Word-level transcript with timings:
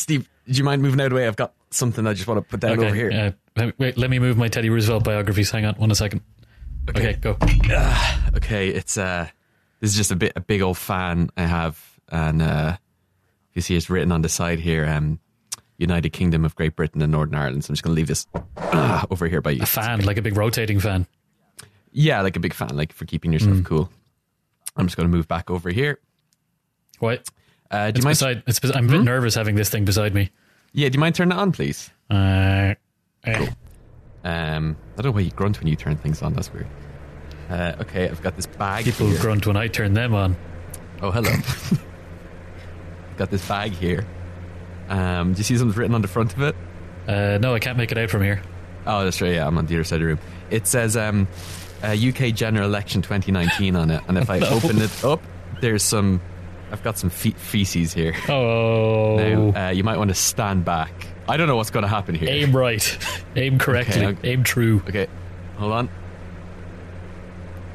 Steve, 0.00 0.28
do 0.46 0.52
you 0.52 0.64
mind 0.64 0.82
moving 0.82 1.00
out 1.00 1.06
of 1.06 1.10
the 1.10 1.16
way? 1.16 1.26
I've 1.26 1.36
got 1.36 1.52
something 1.70 2.06
I 2.06 2.14
just 2.14 2.26
want 2.26 2.38
to 2.38 2.48
put 2.48 2.60
down 2.60 2.78
over 2.82 2.94
here. 2.94 3.10
Uh, 3.12 3.30
let- 3.56 3.78
wait, 3.78 3.96
let 3.98 4.08
me 4.10 4.18
move 4.18 4.36
my 4.36 4.48
Teddy 4.48 4.70
Roosevelt 4.70 5.04
biographies. 5.04 5.50
Hang 5.50 5.64
on 5.66 5.74
one 5.74 5.90
a 5.90 5.94
second. 5.94 6.22
Okay, 6.88 7.12
go. 7.20 7.36
okay, 8.36 8.68
it's 8.68 8.96
uh, 8.96 9.28
this 9.80 9.90
is 9.90 9.96
just 9.96 10.10
a 10.10 10.16
bit 10.16 10.32
a 10.36 10.40
big 10.40 10.62
old 10.62 10.78
fan 10.78 11.30
I 11.36 11.42
have, 11.42 11.78
and 12.08 12.40
uh, 12.42 12.76
you 13.52 13.60
see 13.62 13.76
it's 13.76 13.90
written 13.90 14.10
on 14.10 14.22
the 14.22 14.28
side 14.30 14.58
here, 14.58 14.86
um, 14.86 15.20
United 15.76 16.10
Kingdom 16.10 16.44
of 16.44 16.56
Great 16.56 16.74
Britain 16.74 17.02
and 17.02 17.12
Northern 17.12 17.34
Ireland. 17.34 17.64
So 17.64 17.70
I'm 17.70 17.74
just 17.74 17.82
going 17.84 17.94
to 17.94 17.96
leave 17.96 18.08
this 18.08 18.26
uh, 18.56 19.04
over 19.10 19.28
here 19.28 19.40
by 19.42 19.50
you. 19.50 19.62
A 19.62 19.66
fan, 19.66 20.00
like 20.04 20.16
a 20.16 20.22
big 20.22 20.36
rotating 20.36 20.80
fan. 20.80 21.06
Yeah, 21.92 22.22
like 22.22 22.36
a 22.36 22.40
big 22.40 22.54
fan, 22.54 22.74
like 22.76 22.92
for 22.92 23.04
keeping 23.04 23.32
yourself 23.32 23.56
Mm. 23.58 23.64
cool. 23.66 23.90
I'm 24.76 24.86
just 24.86 24.96
going 24.96 25.08
to 25.08 25.14
move 25.14 25.28
back 25.28 25.50
over 25.50 25.68
here. 25.70 25.98
What? 26.98 27.28
Uh, 27.70 27.90
do 27.90 27.98
It's 27.98 27.98
you 27.98 28.04
mind? 28.04 28.12
beside. 28.12 28.42
It's. 28.46 28.76
I'm 28.76 28.88
a 28.88 28.92
bit 28.92 29.02
nervous 29.02 29.34
having 29.34 29.54
this 29.54 29.68
thing 29.70 29.84
beside 29.84 30.14
me. 30.14 30.30
yeah, 30.72 30.88
do 30.88 30.96
you 30.96 31.00
mind 31.00 31.14
turning 31.14 31.36
it 31.36 31.40
on, 31.40 31.52
please? 31.52 31.90
Uh, 32.10 32.74
eh. 33.24 33.46
Um, 34.24 34.76
I 34.98 35.02
don't 35.02 35.06
know 35.06 35.10
why 35.12 35.20
you 35.20 35.30
grunt 35.30 35.58
when 35.60 35.66
you 35.68 35.76
turn 35.76 35.96
things 35.96 36.20
on. 36.22 36.34
That's 36.34 36.52
weird. 36.52 36.66
Uh, 37.48 37.72
okay, 37.80 38.08
I've 38.08 38.22
got 38.22 38.36
this 38.36 38.46
bag. 38.46 38.84
People 38.84 39.08
here. 39.08 39.20
grunt 39.20 39.46
when 39.46 39.56
I 39.56 39.68
turn 39.68 39.94
them 39.94 40.14
on. 40.14 40.36
Oh, 41.02 41.10
hello. 41.10 41.30
I've 41.30 41.80
got 43.16 43.30
this 43.30 43.46
bag 43.48 43.72
here. 43.72 44.04
Um, 44.88 45.32
do 45.32 45.38
you 45.38 45.44
see 45.44 45.56
something 45.56 45.78
written 45.78 45.94
on 45.94 46.02
the 46.02 46.08
front 46.08 46.32
of 46.34 46.42
it? 46.42 46.56
Uh, 47.08 47.38
no, 47.40 47.54
I 47.54 47.58
can't 47.60 47.78
make 47.78 47.92
it 47.92 47.98
out 47.98 48.10
from 48.10 48.22
here. 48.22 48.42
Oh, 48.86 49.04
that's 49.04 49.20
right. 49.20 49.34
Yeah, 49.34 49.46
I'm 49.46 49.56
on 49.58 49.66
the 49.66 49.74
other 49.76 49.84
side 49.84 49.96
of 49.96 50.00
the 50.02 50.06
room. 50.06 50.18
It 50.50 50.66
says 50.66 50.96
um, 50.96 51.28
uh, 51.82 51.88
UK 51.98 52.34
general 52.34 52.66
election 52.68 53.00
2019 53.02 53.76
on 53.76 53.90
it, 53.90 54.02
and 54.08 54.18
if 54.18 54.28
I 54.28 54.38
No. 54.40 54.48
open 54.50 54.80
it 54.80 55.04
up, 55.04 55.22
there's 55.60 55.82
some. 55.82 56.20
I've 56.72 56.82
got 56.82 56.98
some 56.98 57.10
fe- 57.10 57.30
feces 57.36 57.92
here. 57.92 58.14
Oh, 58.28 59.16
Now, 59.52 59.66
uh, 59.68 59.70
you 59.70 59.82
might 59.84 59.98
want 59.98 60.08
to 60.10 60.14
stand 60.14 60.64
back. 60.64 60.92
I 61.28 61.36
don't 61.36 61.46
know 61.48 61.56
what's 61.56 61.70
going 61.70 61.82
to 61.82 61.88
happen 61.88 62.14
here. 62.14 62.28
aim 62.30 62.56
right, 62.56 62.98
aim 63.36 63.58
correctly, 63.58 64.04
Okay, 64.06 64.30
aim 64.32 64.42
true. 64.44 64.82
Okay, 64.88 65.06
hold 65.56 65.72
on. 65.72 65.88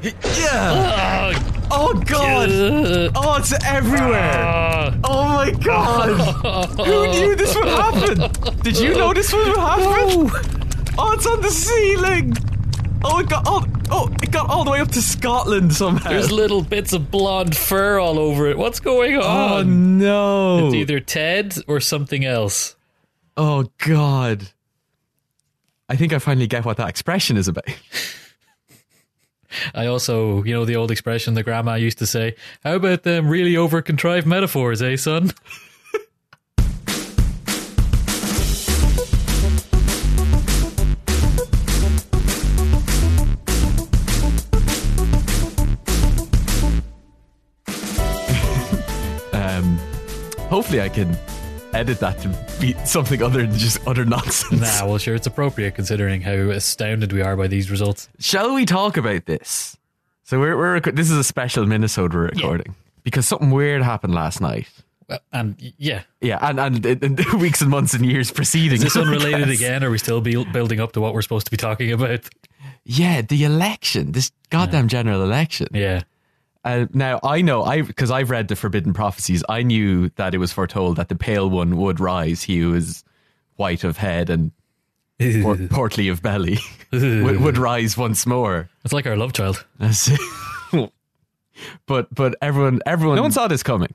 Yeah. 0.02 1.32
Oh, 1.32 1.52
Oh 1.68 1.94
God. 2.06 2.48
uh, 2.50 3.10
Oh, 3.16 3.36
it's 3.38 3.52
everywhere. 3.64 4.32
ah. 4.34 4.94
Oh 5.04 5.24
my 5.24 5.50
God. 5.50 6.10
Who 6.86 7.06
knew 7.08 7.34
this 7.34 7.56
would 7.56 7.66
happen? 7.66 8.30
Did 8.62 8.78
you 8.78 8.94
know 8.94 9.12
this 9.12 9.32
would 9.32 9.56
happen? 9.56 10.30
Oh, 10.98 11.12
it's 11.12 11.26
on 11.26 11.42
the 11.42 11.50
ceiling. 11.50 12.32
Oh, 13.04 13.18
it 13.18 13.28
got 13.28 13.46
all. 13.46 13.60
Oh, 13.90 14.10
it 14.22 14.30
got 14.32 14.50
all 14.50 14.64
the 14.64 14.70
way 14.70 14.80
up 14.80 14.88
to 14.92 15.02
Scotland 15.02 15.72
somehow. 15.74 16.10
There's 16.10 16.32
little 16.32 16.62
bits 16.62 16.92
of 16.92 17.10
blonde 17.10 17.56
fur 17.56 17.98
all 17.98 18.18
over 18.18 18.48
it. 18.48 18.58
What's 18.58 18.80
going 18.80 19.16
on? 19.16 19.24
oh 19.24 19.62
no. 19.62 20.66
It's 20.66 20.74
either 20.74 21.00
Ted 21.00 21.54
or 21.68 21.80
something 21.80 22.24
else. 22.24 22.74
Oh 23.36 23.70
God. 23.78 24.48
I 25.88 25.94
think 25.96 26.12
I 26.12 26.18
finally 26.18 26.48
get 26.48 26.64
what 26.64 26.78
that 26.78 26.88
expression 26.88 27.36
is 27.36 27.46
about. 27.48 27.64
I 29.74 29.86
also, 29.86 30.42
you 30.42 30.52
know, 30.52 30.64
the 30.64 30.76
old 30.76 30.90
expression 30.90 31.34
the 31.34 31.42
grandma 31.44 31.74
used 31.74 31.98
to 31.98 32.06
say, 32.06 32.34
How 32.64 32.74
about 32.74 33.04
them 33.04 33.28
really 33.28 33.56
over 33.56 33.80
contrived 33.82 34.26
metaphors, 34.26 34.82
eh, 34.82 34.96
son? 34.96 35.32
hopefully, 50.48 50.80
I 50.80 50.88
can 50.88 51.16
edit 51.74 52.00
that 52.00 52.18
to 52.20 52.28
be 52.60 52.72
something 52.84 53.22
other 53.22 53.46
than 53.46 53.56
just 53.56 53.78
utter 53.86 54.04
nonsense. 54.04 54.60
Nah, 54.60 54.86
well, 54.86 54.98
sure, 54.98 55.14
it's 55.14 55.26
appropriate 55.26 55.74
considering 55.74 56.20
how 56.22 56.32
astounded 56.32 57.12
we 57.12 57.20
are 57.22 57.36
by 57.36 57.46
these 57.48 57.70
results. 57.70 58.08
Shall 58.18 58.54
we 58.54 58.64
talk 58.64 58.96
about 58.96 59.26
this? 59.26 59.76
So 60.24 60.40
we're, 60.40 60.56
we're 60.56 60.80
this 60.80 61.10
is 61.10 61.16
a 61.18 61.24
special 61.24 61.66
minisode 61.66 62.12
we're 62.14 62.26
recording 62.26 62.74
because 63.04 63.28
something 63.28 63.50
weird 63.50 63.82
happened 63.82 64.14
last 64.14 64.40
night. 64.40 64.68
Well, 65.08 65.20
and 65.32 65.54
yeah, 65.78 66.02
Yeah, 66.20 66.38
and 66.42 66.58
and, 66.58 66.84
and 66.84 67.16
the 67.16 67.36
weeks 67.40 67.60
and 67.62 67.70
months 67.70 67.94
and 67.94 68.04
years 68.04 68.32
preceding. 68.32 68.78
is 68.78 68.82
this 68.82 68.96
unrelated 68.96 69.50
again? 69.56 69.84
Or 69.84 69.88
are 69.88 69.90
we 69.90 69.98
still 69.98 70.20
be- 70.20 70.44
building 70.46 70.80
up 70.80 70.92
to 70.92 71.00
what 71.00 71.14
we're 71.14 71.22
supposed 71.22 71.46
to 71.46 71.50
be 71.52 71.56
talking 71.56 71.92
about? 71.92 72.28
Yeah, 72.84 73.20
the 73.22 73.44
election, 73.44 74.12
this 74.12 74.32
goddamn 74.50 74.88
general 74.88 75.22
election. 75.22 75.68
Yeah. 75.72 76.02
Uh, 76.66 76.86
now 76.92 77.20
I 77.22 77.40
know 77.42 77.62
I 77.62 77.82
because 77.82 78.10
I've 78.10 78.28
read 78.30 78.48
the 78.48 78.56
forbidden 78.56 78.92
prophecies. 78.92 79.44
I 79.48 79.62
knew 79.62 80.10
that 80.16 80.34
it 80.34 80.38
was 80.38 80.52
foretold 80.52 80.96
that 80.96 81.08
the 81.08 81.14
pale 81.16 81.48
one 81.48 81.76
would 81.76 82.00
rise. 82.00 82.42
He 82.42 82.58
who 82.58 82.74
is 82.74 83.04
white 83.54 83.84
of 83.84 83.96
head 83.96 84.28
and 84.28 84.50
por- 85.42 85.56
portly 85.70 86.08
of 86.08 86.20
belly 86.22 86.58
would, 86.92 87.40
would 87.40 87.56
rise 87.56 87.96
once 87.96 88.26
more. 88.26 88.68
It's 88.84 88.92
like 88.92 89.06
our 89.06 89.16
love 89.16 89.32
child. 89.32 89.64
But 91.86 92.14
but 92.14 92.36
everyone 92.42 92.80
everyone 92.84 93.16
no 93.16 93.22
one 93.22 93.32
saw 93.32 93.48
this 93.48 93.62
coming. 93.62 93.94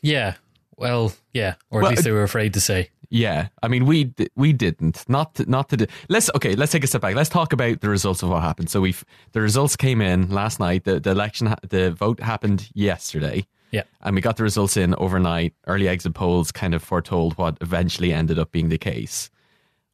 Yeah. 0.00 0.34
Well, 0.76 1.12
yeah. 1.32 1.54
Or 1.70 1.80
at 1.80 1.82
Well, 1.82 1.90
least 1.90 2.04
they 2.04 2.12
were 2.12 2.22
afraid 2.22 2.54
to 2.54 2.60
say. 2.60 2.88
Yeah, 3.14 3.46
I 3.62 3.68
mean 3.68 3.86
we 3.86 4.12
we 4.34 4.52
didn't 4.52 5.08
not 5.08 5.36
to, 5.36 5.48
not 5.48 5.68
to 5.68 5.76
do, 5.76 5.86
let's 6.08 6.28
okay 6.34 6.56
let's 6.56 6.72
take 6.72 6.82
a 6.82 6.88
step 6.88 7.02
back. 7.02 7.14
Let's 7.14 7.28
talk 7.28 7.52
about 7.52 7.80
the 7.80 7.88
results 7.88 8.24
of 8.24 8.30
what 8.30 8.42
happened. 8.42 8.70
So 8.70 8.80
we 8.80 8.92
the 9.30 9.40
results 9.40 9.76
came 9.76 10.00
in 10.00 10.30
last 10.30 10.58
night. 10.58 10.82
The 10.82 10.98
the 10.98 11.10
election 11.10 11.54
the 11.68 11.92
vote 11.92 12.18
happened 12.18 12.68
yesterday. 12.74 13.46
Yeah. 13.70 13.82
and 14.02 14.14
we 14.16 14.20
got 14.20 14.36
the 14.36 14.42
results 14.42 14.76
in 14.76 14.94
overnight. 14.96 15.54
Early 15.66 15.86
exit 15.86 16.14
polls 16.14 16.50
kind 16.50 16.74
of 16.74 16.82
foretold 16.82 17.38
what 17.38 17.56
eventually 17.60 18.12
ended 18.12 18.38
up 18.38 18.50
being 18.50 18.68
the 18.68 18.78
case. 18.78 19.30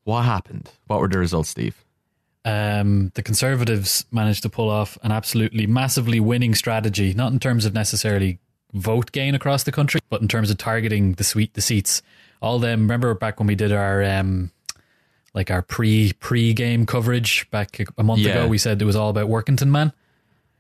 What 0.05 0.23
happened? 0.23 0.71
What 0.87 1.01
were 1.01 1.09
the 1.09 1.19
results, 1.19 1.51
Steve? 1.51 1.85
um, 2.45 3.13
the 3.15 3.23
Conservatives 3.23 4.07
managed 4.11 4.43
to 4.43 4.49
pull 4.49 4.71
off 4.71 4.97
an 5.03 5.13
absolutely 5.13 5.67
massively 5.67 6.21
winning 6.21 6.55
strategy, 6.55 7.13
not 7.13 7.33
in 7.33 7.39
terms 7.39 7.65
of 7.65 7.75
necessarily 7.75 8.39
vote 8.73 9.13
gain 9.13 9.35
across 9.35 9.65
the 9.65 9.73
country, 9.73 10.01
but 10.11 10.21
in 10.23 10.29
terms 10.29 10.51
of 10.51 10.59
targeting 10.59 11.15
the 11.15 11.25
sweet 11.25 11.55
the 11.55 11.61
seats. 11.61 12.03
All 12.43 12.59
them 12.59 12.83
remember 12.83 13.13
back 13.15 13.39
when 13.39 13.47
we 13.47 13.55
did 13.55 13.73
our 13.73 14.03
um, 14.03 14.51
like 15.35 15.51
our 15.51 15.63
pre 15.63 16.13
pre 16.15 16.53
game 16.55 16.87
coverage 16.87 17.49
back 17.51 17.79
a 17.99 18.03
month 18.03 18.21
Yeah. 18.21 18.31
ago, 18.33 18.49
we 18.49 18.59
said 18.59 18.81
it 18.81 18.85
was 18.85 18.97
all 18.97 19.11
about 19.11 19.29
Workington 19.29 19.69
Man. 19.69 19.93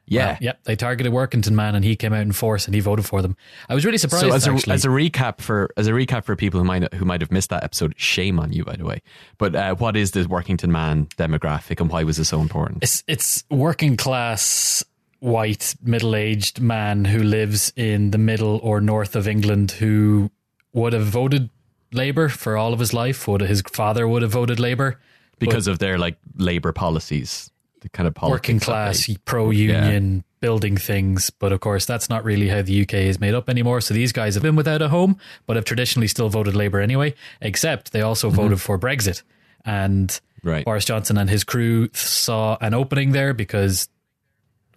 Yeah. 0.06 0.26
Well, 0.26 0.36
yep, 0.40 0.64
they 0.64 0.74
targeted 0.74 1.12
Workington 1.12 1.52
Man, 1.52 1.76
and 1.76 1.84
he 1.84 1.94
came 1.94 2.12
out 2.12 2.22
in 2.22 2.32
force, 2.32 2.66
and 2.66 2.74
he 2.74 2.80
voted 2.80 3.06
for 3.06 3.22
them. 3.22 3.36
I 3.68 3.74
was 3.76 3.84
really 3.84 3.96
surprised. 3.96 4.26
So 4.26 4.34
as 4.34 4.46
a, 4.46 4.50
actually. 4.50 4.74
as 4.74 4.84
a 4.84 4.88
recap 4.88 5.40
for 5.40 5.70
as 5.76 5.86
a 5.86 5.92
recap 5.92 6.24
for 6.24 6.34
people 6.34 6.58
who 6.58 6.64
might 6.64 6.92
who 6.94 7.04
might 7.04 7.20
have 7.20 7.30
missed 7.30 7.50
that 7.50 7.62
episode, 7.62 7.94
shame 7.96 8.40
on 8.40 8.52
you, 8.52 8.64
by 8.64 8.74
the 8.74 8.84
way. 8.84 9.02
But 9.38 9.54
uh, 9.54 9.76
what 9.76 9.96
is 9.96 10.10
the 10.10 10.24
Workington 10.24 10.70
man 10.70 11.06
demographic, 11.16 11.80
and 11.80 11.88
why 11.90 12.02
was 12.02 12.18
it 12.18 12.24
so 12.24 12.40
important? 12.40 12.82
It's 12.82 13.04
it's 13.06 13.44
working 13.50 13.96
class 13.96 14.84
white 15.20 15.74
middle 15.82 16.16
aged 16.16 16.60
man 16.60 17.04
who 17.04 17.22
lives 17.22 17.72
in 17.76 18.10
the 18.10 18.18
middle 18.18 18.58
or 18.62 18.80
north 18.80 19.14
of 19.14 19.28
England 19.28 19.70
who 19.72 20.30
would 20.72 20.92
have 20.92 21.06
voted 21.06 21.50
Labour 21.92 22.28
for 22.28 22.56
all 22.56 22.72
of 22.72 22.78
his 22.78 22.92
life. 22.92 23.26
Would 23.28 23.42
his 23.42 23.62
father 23.62 24.06
would 24.08 24.22
have 24.22 24.30
voted 24.32 24.58
Labour. 24.58 24.98
because 25.38 25.66
of 25.66 25.78
their 25.78 25.98
like 25.98 26.16
labor 26.36 26.72
policies, 26.72 27.50
the 27.80 27.88
kind 27.88 28.06
of 28.06 28.14
Working 28.22 28.60
class, 28.60 29.08
pro 29.24 29.50
union, 29.50 30.22
building 30.40 30.76
things. 30.76 31.30
But 31.30 31.52
of 31.52 31.60
course, 31.60 31.86
that's 31.86 32.08
not 32.08 32.24
really 32.24 32.48
how 32.48 32.62
the 32.62 32.82
UK 32.82 32.94
is 32.94 33.18
made 33.20 33.34
up 33.34 33.48
anymore. 33.48 33.80
So 33.80 33.94
these 33.94 34.12
guys 34.12 34.34
have 34.34 34.42
been 34.42 34.56
without 34.56 34.82
a 34.82 34.88
home, 34.88 35.18
but 35.46 35.56
have 35.56 35.64
traditionally 35.64 36.08
still 36.08 36.28
voted 36.28 36.54
Labour 36.54 36.80
anyway. 36.80 37.14
Except 37.40 37.92
they 37.92 38.02
also 38.02 38.30
voted 38.30 38.60
for 38.60 38.78
Brexit, 38.78 39.22
and 39.64 40.08
Mm-hmm. 40.40 40.48
Right. 40.48 40.64
Boris 40.64 40.84
Johnson 40.84 41.18
and 41.18 41.28
his 41.28 41.44
crew 41.44 41.90
saw 41.92 42.56
an 42.60 42.72
opening 42.74 43.12
there 43.12 43.34
because 43.34 43.88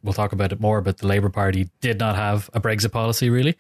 we'll 0.04 0.14
talk 0.14 0.34
about 0.34 0.52
it 0.52 0.60
more. 0.60 0.82
But 0.82 0.98
the 1.00 1.08
Labour 1.08 1.30
Party 1.30 1.70
did 1.82 2.00
not 2.00 2.16
have 2.16 2.50
a 2.54 2.60
Brexit 2.62 2.92
policy 2.92 3.30
really, 3.30 3.56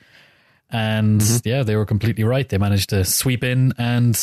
and 0.70 1.22
Mm-hmm. 1.22 1.48
yeah, 1.48 1.64
they 1.64 1.76
were 1.76 1.86
completely 1.86 2.24
right. 2.24 2.48
They 2.48 2.58
managed 2.58 2.90
to 2.90 3.04
sweep 3.06 3.44
in 3.44 3.74
and 3.78 4.16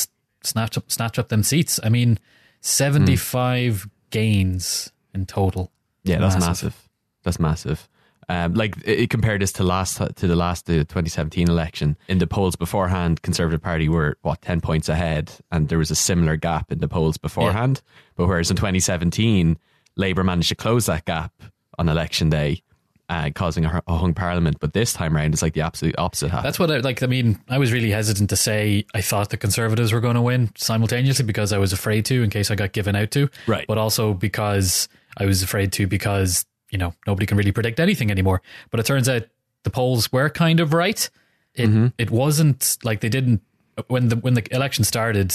snatch 0.42 0.76
up 0.78 0.90
snatch 0.90 1.18
up 1.18 1.28
them 1.28 1.42
seats. 1.42 1.80
I 1.82 1.88
mean, 1.88 2.18
seventy 2.60 3.16
five 3.16 3.88
gains 4.10 4.92
in 5.14 5.26
total. 5.26 5.70
yeah, 6.04 6.18
that's 6.18 6.34
Massive. 6.36 6.48
massive. 6.48 6.88
That's 7.22 7.38
massive. 7.40 7.88
Um, 8.28 8.54
like 8.54 8.76
it, 8.84 9.00
it 9.00 9.10
compared 9.10 9.42
this 9.42 9.52
to 9.54 9.64
last 9.64 9.96
to 10.16 10.26
the 10.28 10.36
last 10.36 10.66
the 10.66 10.78
2017 10.84 11.48
election. 11.48 11.96
In 12.08 12.18
the 12.18 12.26
polls 12.28 12.54
beforehand, 12.54 13.22
Conservative 13.22 13.60
Party 13.60 13.88
were 13.88 14.18
what 14.22 14.40
10 14.42 14.60
points 14.60 14.88
ahead, 14.88 15.32
and 15.50 15.68
there 15.68 15.78
was 15.78 15.90
a 15.90 15.96
similar 15.96 16.36
gap 16.36 16.70
in 16.70 16.78
the 16.78 16.86
polls 16.88 17.16
beforehand. 17.18 17.82
But 18.14 18.28
whereas 18.28 18.48
in 18.50 18.56
2017, 18.56 19.58
Labour 19.96 20.22
managed 20.22 20.50
to 20.50 20.54
close 20.54 20.86
that 20.86 21.04
gap 21.06 21.32
on 21.80 21.88
election 21.88 22.28
day, 22.30 22.62
uh, 23.08 23.30
causing 23.34 23.64
a, 23.64 23.82
a 23.88 23.96
hung 23.96 24.14
parliament. 24.14 24.58
But 24.60 24.72
this 24.72 24.92
time 24.92 25.16
around, 25.16 25.32
it's 25.32 25.42
like 25.42 25.54
the 25.54 25.62
absolute 25.62 25.98
opposite 25.98 26.30
happened. 26.30 26.46
That's 26.46 26.58
what 26.60 26.70
I 26.70 26.76
like. 26.78 27.02
I 27.02 27.06
mean, 27.06 27.40
I 27.48 27.58
was 27.58 27.72
really 27.72 27.90
hesitant 27.90 28.30
to 28.30 28.36
say 28.36 28.84
I 28.94 29.00
thought 29.00 29.30
the 29.30 29.36
Conservatives 29.36 29.92
were 29.92 30.00
going 30.00 30.14
to 30.14 30.22
win 30.22 30.50
simultaneously 30.56 31.24
because 31.24 31.52
I 31.52 31.58
was 31.58 31.72
afraid 31.72 32.04
to 32.04 32.22
in 32.22 32.30
case 32.30 32.50
I 32.50 32.54
got 32.54 32.72
given 32.72 32.94
out 32.94 33.10
to. 33.12 33.28
Right. 33.48 33.66
But 33.66 33.78
also 33.78 34.14
because 34.14 34.88
I 35.16 35.24
was 35.26 35.42
afraid 35.42 35.72
to 35.72 35.86
because, 35.88 36.46
you 36.70 36.78
know, 36.78 36.94
nobody 37.06 37.26
can 37.26 37.36
really 37.36 37.52
predict 37.52 37.80
anything 37.80 38.10
anymore. 38.12 38.42
But 38.70 38.78
it 38.78 38.86
turns 38.86 39.08
out 39.08 39.22
the 39.64 39.70
polls 39.70 40.12
were 40.12 40.30
kind 40.30 40.60
of 40.60 40.72
right. 40.72 41.10
It, 41.54 41.68
Mm-hmm. 41.68 41.86
it 41.98 42.10
wasn't 42.12 42.78
like 42.84 43.00
they 43.00 43.08
didn't 43.08 43.40
when 43.88 44.08
the 44.08 44.16
when 44.16 44.34
the 44.34 44.54
election 44.54 44.84
started, 44.84 45.34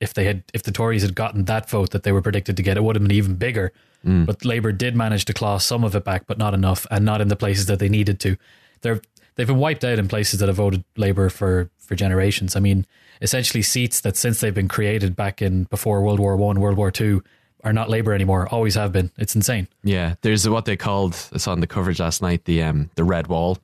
if 0.00 0.12
they 0.12 0.24
had 0.24 0.42
if 0.52 0.64
the 0.64 0.72
Tories 0.72 1.02
had 1.02 1.14
gotten 1.14 1.44
that 1.44 1.70
vote 1.70 1.90
that 1.92 2.02
they 2.02 2.10
were 2.10 2.20
predicted 2.22 2.56
to 2.56 2.62
get, 2.64 2.76
it 2.76 2.82
would 2.82 2.96
have 2.96 3.02
been 3.02 3.12
even 3.16 3.36
bigger. 3.36 3.72
But 4.06 4.44
Labour 4.44 4.72
did 4.72 4.94
manage 4.94 5.24
to 5.24 5.32
claw 5.34 5.58
some 5.58 5.82
of 5.84 5.94
it 5.96 6.04
back, 6.04 6.26
but 6.26 6.38
not 6.38 6.54
enough, 6.54 6.86
and 6.90 7.04
not 7.04 7.20
in 7.20 7.28
the 7.28 7.36
places 7.36 7.66
that 7.66 7.78
they 7.80 7.88
needed 7.88 8.20
to. 8.20 8.36
They're 8.82 9.00
they've 9.34 9.46
been 9.46 9.58
wiped 9.58 9.84
out 9.84 9.98
in 9.98 10.08
places 10.08 10.40
that 10.40 10.46
have 10.48 10.56
voted 10.56 10.84
Labour 10.96 11.28
for 11.28 11.70
for 11.78 11.94
generations. 11.96 12.54
I 12.56 12.60
mean, 12.60 12.86
essentially 13.20 13.62
seats 13.62 14.00
that 14.02 14.16
since 14.16 14.40
they've 14.40 14.54
been 14.54 14.68
created 14.68 15.16
back 15.16 15.42
in 15.42 15.64
before 15.64 16.02
World 16.02 16.20
War 16.20 16.36
One, 16.36 16.60
World 16.60 16.76
War 16.76 16.90
Two, 16.90 17.22
are 17.64 17.72
not 17.72 17.90
Labour 17.90 18.12
anymore. 18.12 18.48
Always 18.50 18.76
have 18.76 18.92
been. 18.92 19.10
It's 19.18 19.34
insane. 19.34 19.66
Yeah, 19.82 20.14
there's 20.22 20.48
what 20.48 20.66
they 20.66 20.76
called. 20.76 21.16
I 21.32 21.38
saw 21.38 21.52
in 21.52 21.60
the 21.60 21.66
coverage 21.66 21.98
last 21.98 22.22
night 22.22 22.44
the 22.44 22.62
um 22.62 22.90
the 22.94 23.04
red 23.04 23.26
wall. 23.26 23.58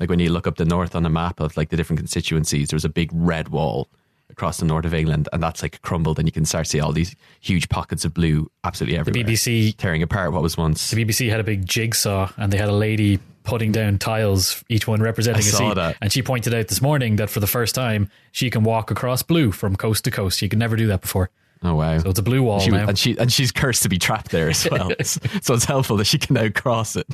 Like 0.00 0.10
when 0.10 0.18
you 0.18 0.30
look 0.30 0.46
up 0.46 0.56
the 0.56 0.64
north 0.64 0.94
on 0.96 1.06
a 1.06 1.10
map 1.10 1.40
of 1.40 1.56
like 1.56 1.70
the 1.70 1.76
different 1.76 2.00
constituencies, 2.00 2.68
there's 2.68 2.84
a 2.84 2.88
big 2.90 3.10
red 3.12 3.48
wall 3.48 3.88
across 4.30 4.58
the 4.58 4.64
north 4.64 4.84
of 4.84 4.94
England, 4.94 5.28
and 5.32 5.42
that's 5.42 5.62
like 5.62 5.80
crumbled, 5.82 6.18
and 6.18 6.26
you 6.26 6.32
can 6.32 6.44
start 6.44 6.66
to 6.66 6.70
see 6.70 6.80
all 6.80 6.92
these 6.92 7.14
huge 7.40 7.68
pockets 7.68 8.04
of 8.04 8.14
blue 8.14 8.50
absolutely 8.64 8.98
everywhere. 8.98 9.24
The. 9.24 9.34
BBC 9.34 9.76
tearing 9.76 10.02
apart 10.02 10.32
what 10.32 10.42
was 10.42 10.56
once. 10.56 10.90
the 10.90 11.04
BBC 11.04 11.30
had 11.30 11.40
a 11.40 11.44
big 11.44 11.66
jigsaw 11.66 12.30
and 12.36 12.52
they 12.52 12.58
had 12.58 12.68
a 12.68 12.74
lady 12.74 13.18
putting 13.44 13.72
down 13.72 13.98
tiles, 13.98 14.64
each 14.68 14.88
one 14.88 15.00
representing 15.00 15.44
I 15.44 15.46
a 15.46 15.50
saw 15.50 15.68
seat. 15.70 15.74
that. 15.74 15.96
And 16.00 16.12
she 16.12 16.22
pointed 16.22 16.54
out 16.54 16.68
this 16.68 16.80
morning 16.80 17.16
that 17.16 17.30
for 17.30 17.40
the 17.40 17.46
first 17.46 17.74
time 17.74 18.10
she 18.32 18.50
can 18.50 18.64
walk 18.64 18.90
across 18.90 19.22
blue 19.22 19.52
from 19.52 19.76
coast 19.76 20.04
to 20.04 20.10
coast. 20.10 20.38
She 20.38 20.48
could 20.48 20.58
never 20.58 20.76
do 20.76 20.86
that 20.88 21.02
before. 21.02 21.30
Oh 21.62 21.76
wow! 21.76 21.98
So 21.98 22.10
it's 22.10 22.18
a 22.18 22.22
blue 22.22 22.42
wall 22.42 22.60
she, 22.60 22.70
now. 22.70 22.86
and 22.88 22.98
she 22.98 23.16
and 23.16 23.32
she's 23.32 23.50
cursed 23.50 23.84
to 23.84 23.88
be 23.88 23.98
trapped 23.98 24.30
there 24.30 24.50
as 24.50 24.68
well. 24.70 24.90
so 25.02 25.54
it's 25.54 25.64
helpful 25.64 25.96
that 25.96 26.04
she 26.04 26.18
can 26.18 26.34
now 26.34 26.48
cross 26.50 26.94
it. 26.96 27.06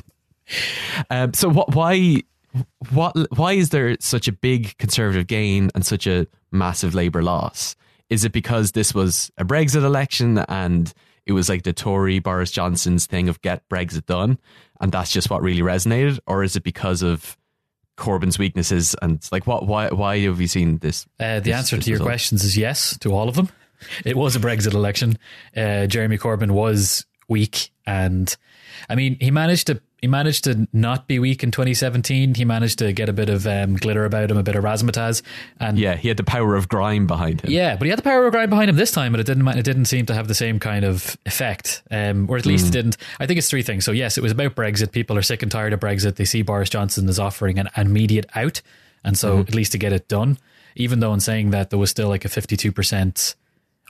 Um, 1.09 1.33
so 1.33 1.49
what? 1.49 1.73
Why? 1.73 2.21
What? 2.93 3.15
Why 3.37 3.53
is 3.53 3.69
there 3.69 3.95
such 3.99 4.27
a 4.27 4.31
big 4.31 4.77
conservative 4.77 5.27
gain 5.27 5.71
and 5.73 5.85
such 5.85 6.07
a 6.07 6.27
massive 6.51 6.93
Labour 6.93 7.23
loss? 7.23 7.75
Is 8.09 8.25
it 8.25 8.31
because 8.33 8.73
this 8.73 8.93
was 8.93 9.31
a 9.37 9.45
Brexit 9.45 9.83
election 9.83 10.39
and 10.49 10.93
it 11.25 11.31
was 11.33 11.49
like 11.49 11.63
the 11.63 11.73
Tory 11.73 12.19
Boris 12.19 12.51
Johnson's 12.51 13.05
thing 13.05 13.29
of 13.29 13.41
get 13.41 13.67
Brexit 13.69 14.05
done, 14.05 14.37
and 14.79 14.91
that's 14.91 15.11
just 15.11 15.29
what 15.29 15.41
really 15.41 15.61
resonated, 15.61 16.19
or 16.27 16.43
is 16.43 16.55
it 16.55 16.63
because 16.63 17.03
of 17.03 17.37
Corbyn's 17.97 18.39
weaknesses 18.39 18.95
and 19.01 19.25
like 19.31 19.45
what? 19.47 19.67
Why? 19.67 19.89
Why 19.89 20.19
have 20.19 20.41
you 20.41 20.47
seen 20.47 20.79
this? 20.79 21.05
Uh, 21.19 21.35
the 21.35 21.41
this- 21.41 21.55
answer 21.55 21.75
this 21.77 21.85
to 21.85 21.91
your 21.91 21.99
questions 21.99 22.43
is 22.43 22.57
yes 22.57 22.97
to 22.99 23.13
all 23.13 23.29
of 23.29 23.35
them. 23.35 23.49
It 24.05 24.15
was 24.15 24.35
a 24.35 24.39
Brexit 24.39 24.73
election. 24.73 25.17
Uh, 25.55 25.87
Jeremy 25.87 26.17
Corbyn 26.17 26.51
was 26.51 27.05
weak, 27.27 27.71
and 27.85 28.35
I 28.89 28.95
mean, 28.95 29.17
he 29.19 29.31
managed 29.31 29.67
to 29.67 29.81
he 30.01 30.07
managed 30.07 30.45
to 30.45 30.67
not 30.73 31.07
be 31.07 31.19
weak 31.19 31.43
in 31.43 31.51
2017. 31.51 32.33
He 32.33 32.43
managed 32.43 32.79
to 32.79 32.91
get 32.91 33.07
a 33.07 33.13
bit 33.13 33.29
of 33.29 33.45
um, 33.45 33.75
glitter 33.75 34.03
about 34.03 34.31
him, 34.31 34.37
a 34.37 34.43
bit 34.43 34.55
of 34.55 34.63
razzmatazz, 34.63 35.21
and 35.59 35.77
Yeah, 35.77 35.95
he 35.95 36.07
had 36.07 36.17
the 36.17 36.23
power 36.23 36.55
of 36.55 36.67
grime 36.67 37.05
behind 37.05 37.41
him. 37.41 37.51
Yeah, 37.51 37.75
but 37.75 37.85
he 37.85 37.89
had 37.91 37.99
the 37.99 38.03
power 38.03 38.25
of 38.25 38.31
grime 38.31 38.49
behind 38.49 38.69
him 38.69 38.75
this 38.77 38.91
time, 38.91 39.11
but 39.13 39.19
it 39.19 39.27
didn't. 39.27 39.47
It 39.47 39.63
didn't 39.63 39.85
seem 39.85 40.07
to 40.07 40.13
have 40.15 40.27
the 40.27 40.33
same 40.33 40.59
kind 40.59 40.83
of 40.83 41.17
effect, 41.25 41.83
um, 41.91 42.27
or 42.29 42.37
at 42.37 42.45
least 42.47 42.67
it 42.67 42.71
didn't. 42.71 42.97
I 43.19 43.27
think 43.27 43.37
it's 43.37 43.49
three 43.49 43.61
things. 43.61 43.85
So 43.85 43.91
yes, 43.91 44.17
it 44.17 44.21
was 44.21 44.31
about 44.31 44.55
Brexit. 44.55 44.91
People 44.91 45.17
are 45.17 45.21
sick 45.21 45.43
and 45.43 45.51
tired 45.51 45.71
of 45.73 45.79
Brexit. 45.79 46.15
They 46.15 46.25
see 46.25 46.41
Boris 46.41 46.69
Johnson 46.69 47.07
as 47.07 47.19
offering 47.19 47.59
an 47.59 47.69
immediate 47.77 48.25
out, 48.35 48.61
and 49.03 49.15
so 49.17 49.39
at 49.39 49.53
least 49.53 49.71
to 49.73 49.77
get 49.77 49.93
it 49.93 50.07
done. 50.07 50.37
Even 50.75 50.99
though 50.99 51.13
in 51.13 51.19
saying 51.19 51.51
that 51.51 51.69
there 51.69 51.77
was 51.77 51.89
still 51.91 52.07
like 52.09 52.25
a 52.25 52.29
fifty-two 52.29 52.71
percent 52.71 53.35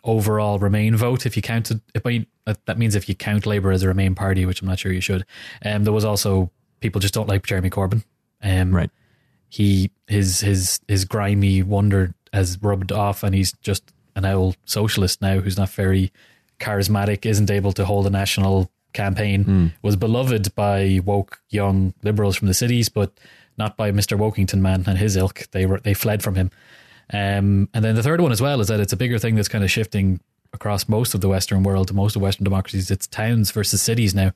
overall 0.04 0.60
Remain 0.60 0.96
vote, 0.96 1.26
if 1.26 1.36
you 1.36 1.42
counted, 1.42 1.82
if 1.94 2.06
I, 2.06 2.26
that 2.66 2.78
means 2.78 2.96
if 2.96 3.08
you 3.08 3.16
count 3.16 3.46
Labour 3.46 3.72
as 3.72 3.84
a 3.84 3.88
Remain 3.88 4.16
party, 4.16 4.46
which 4.46 4.62
I'm 4.62 4.68
not 4.68 4.80
sure 4.80 4.92
you 4.92 5.02
should. 5.02 5.26
Um, 5.64 5.84
there 5.84 5.94
was 5.94 6.06
also 6.06 6.50
people 6.80 7.00
just 7.00 7.14
don't 7.14 7.30
like 7.30 7.46
Jeremy 7.46 7.70
Corbyn. 7.70 8.04
Um, 8.44 8.76
Right. 8.76 8.90
he 9.50 9.92
his 10.08 10.40
his 10.40 10.80
his 10.88 11.06
grimy 11.06 11.62
wonder 11.62 12.14
has 12.34 12.58
rubbed 12.62 12.92
off 12.92 13.24
and 13.24 13.36
he's 13.36 13.52
just 13.62 13.92
an 14.16 14.26
old 14.26 14.56
socialist 14.66 15.22
now 15.22 15.40
who's 15.40 15.58
not 15.58 15.70
very 15.70 16.12
charismatic 16.60 17.26
isn't 17.26 17.52
able 17.52 17.72
to 17.74 17.86
hold 17.86 18.08
a 18.08 18.10
national 18.10 18.72
campaign 18.94 19.74
was 19.82 19.96
beloved 19.96 20.54
by 20.56 21.00
woke 21.06 21.42
young 21.50 21.94
liberals 22.04 22.36
from 22.36 22.48
the 22.48 22.54
cities 22.54 22.90
but 22.90 23.12
not 23.58 23.78
by 23.78 23.92
Mr. 23.92 24.18
Wokington 24.18 24.60
man 24.62 24.84
and 24.88 24.98
his 24.98 25.16
ilk 25.16 25.48
they 25.52 25.66
were 25.66 25.80
they 25.80 25.94
fled 25.94 26.22
from 26.24 26.36
him 26.36 26.50
um, 27.14 27.70
and 27.74 27.84
then 27.84 27.96
the 27.96 28.04
third 28.04 28.22
one 28.22 28.32
as 28.32 28.42
well 28.42 28.62
is 28.62 28.68
that 28.68 28.80
it's 28.80 28.94
a 28.94 28.98
bigger 28.98 29.20
thing 29.20 29.36
that's 29.36 29.48
kind 29.48 29.64
of 29.64 29.72
shifting 29.72 30.20
across 30.54 30.88
most 30.88 31.14
of 31.14 31.22
the 31.22 31.28
Western 31.30 31.64
world, 31.64 31.94
most 31.94 32.16
of 32.16 32.22
Western 32.22 32.44
democracies. 32.44 32.92
It's 32.92 33.08
towns 33.08 33.52
versus 33.52 33.82
cities 33.82 34.14
now. 34.16 34.34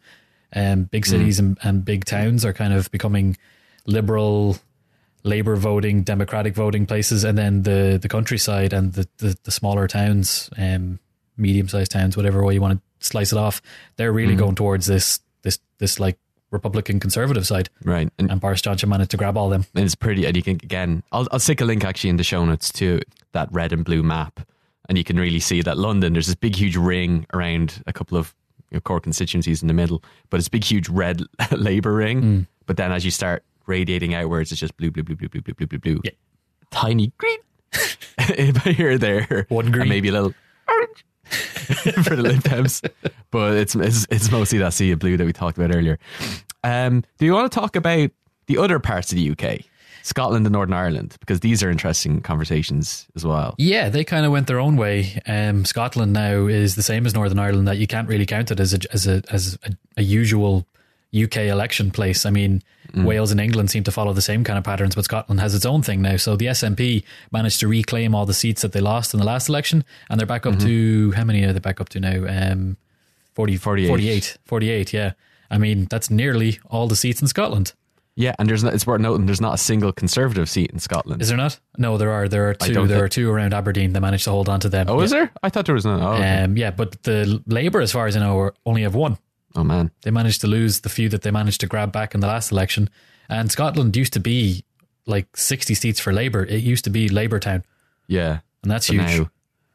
Um, 0.53 0.83
big 0.83 1.05
cities 1.05 1.39
and, 1.39 1.57
and 1.63 1.83
big 1.83 2.05
towns 2.05 2.45
are 2.45 2.53
kind 2.53 2.73
of 2.73 2.89
becoming 2.91 3.37
liberal, 3.85 4.57
Labour 5.23 5.55
voting, 5.55 6.03
Democratic 6.03 6.53
voting 6.53 6.85
places, 6.85 7.23
and 7.23 7.37
then 7.37 7.63
the 7.63 7.97
the 8.01 8.07
countryside 8.07 8.73
and 8.73 8.93
the 8.93 9.07
the, 9.17 9.37
the 9.43 9.51
smaller 9.51 9.87
towns, 9.87 10.49
um, 10.57 10.99
medium 11.35 11.67
sized 11.67 11.91
towns, 11.91 12.15
whatever 12.15 12.43
way 12.43 12.53
you 12.53 12.61
want 12.61 12.79
to 12.79 13.05
slice 13.05 13.31
it 13.31 13.37
off, 13.37 13.61
they're 13.97 14.13
really 14.13 14.35
going 14.35 14.55
towards 14.55 14.85
this 14.85 15.19
this 15.41 15.59
this 15.79 15.99
like 15.99 16.17
Republican 16.51 16.99
conservative 16.99 17.45
side. 17.45 17.69
Right. 17.83 18.09
And, 18.17 18.31
And 18.31 18.39
Boris 18.39 18.61
Johnson 18.61 18.89
managed 18.89 19.11
to 19.11 19.17
grab 19.17 19.37
all 19.37 19.49
them. 19.49 19.65
and 19.75 19.83
it's 19.85 19.95
pretty, 19.95 20.25
and 20.25 20.35
you 20.35 20.43
can, 20.43 20.55
again, 20.55 21.03
I'll, 21.11 21.27
I'll 21.31 21.39
stick 21.39 21.61
a 21.61 21.65
link 21.65 21.83
actually 21.83 22.09
in 22.09 22.17
the 22.17 22.23
show 22.23 22.43
notes 22.45 22.71
to 22.73 23.01
that 23.33 23.49
red 23.51 23.73
and 23.73 23.83
blue 23.83 24.03
map. 24.03 24.39
And 24.87 24.97
you 24.97 25.03
can 25.03 25.17
really 25.17 25.39
see 25.39 25.61
that 25.63 25.77
London, 25.77 26.13
there's 26.13 26.27
this 26.27 26.35
big, 26.35 26.55
huge 26.55 26.77
ring 26.77 27.25
around 27.33 27.83
a 27.87 27.93
couple 27.93 28.17
of 28.17 28.35
you 28.69 28.77
know, 28.77 28.81
core 28.81 28.99
constituencies 28.99 29.61
in 29.61 29.67
the 29.67 29.73
middle, 29.73 30.03
but 30.29 30.37
it's 30.37 30.47
a 30.47 30.51
big, 30.51 30.63
huge 30.63 30.89
red 30.89 31.21
Labour 31.51 31.93
ring. 31.93 32.21
Hmm. 32.21 32.41
But 32.67 32.77
then 32.77 32.91
as 32.91 33.03
you 33.03 33.11
start 33.11 33.43
radiating 33.65 34.13
outwards, 34.13 34.51
it's 34.51 34.61
just 34.61 34.77
blue, 34.77 34.91
blue, 34.91 35.03
blue, 35.03 35.15
blue, 35.15 35.29
blue, 35.29 35.41
blue, 35.41 35.53
blue, 35.53 35.67
blue, 35.67 35.79
blue. 35.79 36.01
Yeah. 36.03 36.11
Tiny 36.71 37.11
green. 37.17 37.39
here 38.63 38.97
there. 38.97 39.45
One 39.49 39.71
green. 39.71 39.81
And 39.81 39.89
maybe 39.89 40.09
a 40.09 40.11
little 40.11 40.33
for 42.03 42.15
the 42.15 42.21
Lib. 42.21 42.43
But 43.31 43.53
it's, 43.55 43.75
it's, 43.75 44.07
it's 44.09 44.31
mostly 44.31 44.59
that 44.59 44.73
sea 44.73 44.91
of 44.91 44.99
blue 44.99 45.17
that 45.17 45.25
we 45.25 45.33
talked 45.33 45.57
about 45.57 45.75
earlier. 45.75 45.99
Um, 46.63 47.03
do 47.17 47.25
you 47.25 47.33
want 47.33 47.51
to 47.51 47.59
talk 47.59 47.75
about 47.75 48.11
the 48.47 48.57
other 48.57 48.79
parts 48.79 49.11
of 49.11 49.17
the 49.17 49.31
UK? 49.31 49.61
Scotland 50.05 50.45
and 50.45 50.53
Northern 50.53 50.73
Ireland, 50.73 51.15
because 51.19 51.39
these 51.39 51.63
are 51.63 51.71
interesting 51.71 52.21
conversations 52.21 53.07
as 53.15 53.25
well. 53.25 53.55
Yeah, 53.57 53.89
they 53.89 54.03
kind 54.03 54.23
of 54.23 54.31
went 54.31 54.45
their 54.45 54.59
own 54.59 54.77
way. 54.77 55.19
Um, 55.25 55.65
Scotland 55.65 56.13
now 56.13 56.45
is 56.45 56.75
the 56.75 56.83
same 56.83 57.07
as 57.07 57.15
Northern 57.15 57.39
Ireland 57.39 57.67
that 57.67 57.79
you 57.79 57.87
can't 57.87 58.07
really 58.07 58.27
count 58.27 58.51
it 58.51 58.59
as 58.59 58.75
a 58.75 58.79
as 58.93 59.07
a 59.07 59.23
as 59.31 59.57
a, 59.63 59.71
a 59.97 60.03
usual 60.03 60.67
UK 61.23 61.37
election 61.37 61.91
place. 61.91 62.25
I 62.25 62.29
mean, 62.29 62.61
Wales 62.93 63.31
and 63.31 63.41
England 63.41 63.69
seem 63.71 63.83
to 63.83 63.91
follow 63.91 64.13
the 64.13 64.21
same 64.21 64.43
kind 64.43 64.57
of 64.57 64.63
patterns, 64.63 64.95
but 64.95 65.03
Scotland 65.03 65.41
has 65.41 65.53
its 65.53 65.65
own 65.65 65.81
thing 65.81 66.01
now. 66.01 66.15
So 66.17 66.35
the 66.37 66.45
SNP 66.45 67.03
managed 67.31 67.59
to 67.59 67.67
reclaim 67.67 68.15
all 68.15 68.25
the 68.25 68.33
seats 68.33 68.61
that 68.61 68.71
they 68.71 68.79
lost 68.79 69.13
in 69.13 69.19
the 69.19 69.25
last 69.25 69.49
election, 69.49 69.83
and 70.09 70.17
they're 70.19 70.27
back 70.27 70.45
up 70.45 70.57
to 70.59 71.11
how 71.11 71.23
many 71.25 71.43
are 71.43 71.51
they 71.53 71.59
back 71.59 71.81
up 71.81 71.89
to 71.89 71.99
now? 71.99 72.25
Um, 72.51 72.77
40, 73.33 73.57
48. 73.57 73.87
48. 73.89 74.37
48, 74.45 74.93
yeah. 74.93 75.11
I 75.51 75.57
mean, 75.57 75.87
that's 75.89 76.09
nearly 76.09 76.59
all 76.69 76.87
the 76.87 76.95
seats 76.95 77.21
in 77.21 77.27
Scotland. 77.27 77.73
Yeah, 78.17 78.33
and 78.39 78.47
there's 78.47 78.63
not, 78.63 78.73
it's 78.73 78.87
worth 78.87 79.01
noting 79.01 79.25
there's 79.25 79.41
not 79.41 79.55
a 79.55 79.57
single 79.57 79.91
Conservative 79.91 80.49
seat 80.49 80.71
in 80.71 80.79
Scotland. 80.79 81.21
Is 81.21 81.27
there 81.27 81.37
not? 81.37 81.59
No, 81.77 81.97
there 81.97 82.11
are. 82.11 82.29
There 82.29 82.49
are 82.49 82.53
two. 82.53 82.73
There 82.73 82.87
thi- 82.87 83.03
are 83.03 83.09
two 83.09 83.29
around 83.29 83.53
Aberdeen. 83.53 83.91
They 83.91 83.99
managed 83.99 84.23
to 84.23 84.31
hold 84.31 84.47
on 84.47 84.61
to 84.61 84.69
them. 84.69 84.87
oh, 84.89 85.01
is 85.01 85.11
there? 85.11 85.31
I 85.43 85.49
thought 85.49 85.65
there 85.65 85.75
was 85.75 85.83
none. 85.83 86.01
Oh, 86.01 86.13
okay. 86.13 86.43
Um, 86.43 86.55
yeah, 86.55 86.71
but 86.71 87.03
the 87.03 87.41
Labour, 87.45 87.81
as 87.81 87.91
far 87.91 88.07
as 88.07 88.15
I 88.15 88.21
know, 88.21 88.51
only 88.65 88.83
have 88.83 88.95
one. 88.95 89.17
Oh 89.55 89.63
man. 89.63 89.91
They 90.03 90.11
managed 90.11 90.41
to 90.41 90.47
lose 90.47 90.81
the 90.81 90.89
few 90.89 91.09
that 91.09 91.21
they 91.21 91.31
managed 91.31 91.61
to 91.61 91.67
grab 91.67 91.91
back 91.91 92.13
in 92.13 92.19
the 92.21 92.27
last 92.27 92.51
election. 92.51 92.89
And 93.29 93.51
Scotland 93.51 93.95
used 93.95 94.13
to 94.13 94.19
be 94.19 94.63
like 95.05 95.35
60 95.37 95.73
seats 95.75 95.99
for 95.99 96.13
Labour. 96.13 96.43
It 96.45 96.63
used 96.63 96.83
to 96.85 96.89
be 96.89 97.09
Labour 97.09 97.39
town. 97.39 97.63
Yeah. 98.07 98.39
And 98.63 98.71
that's 98.71 98.87
So 98.87 98.93
huge. 98.93 99.05
now 99.19 99.29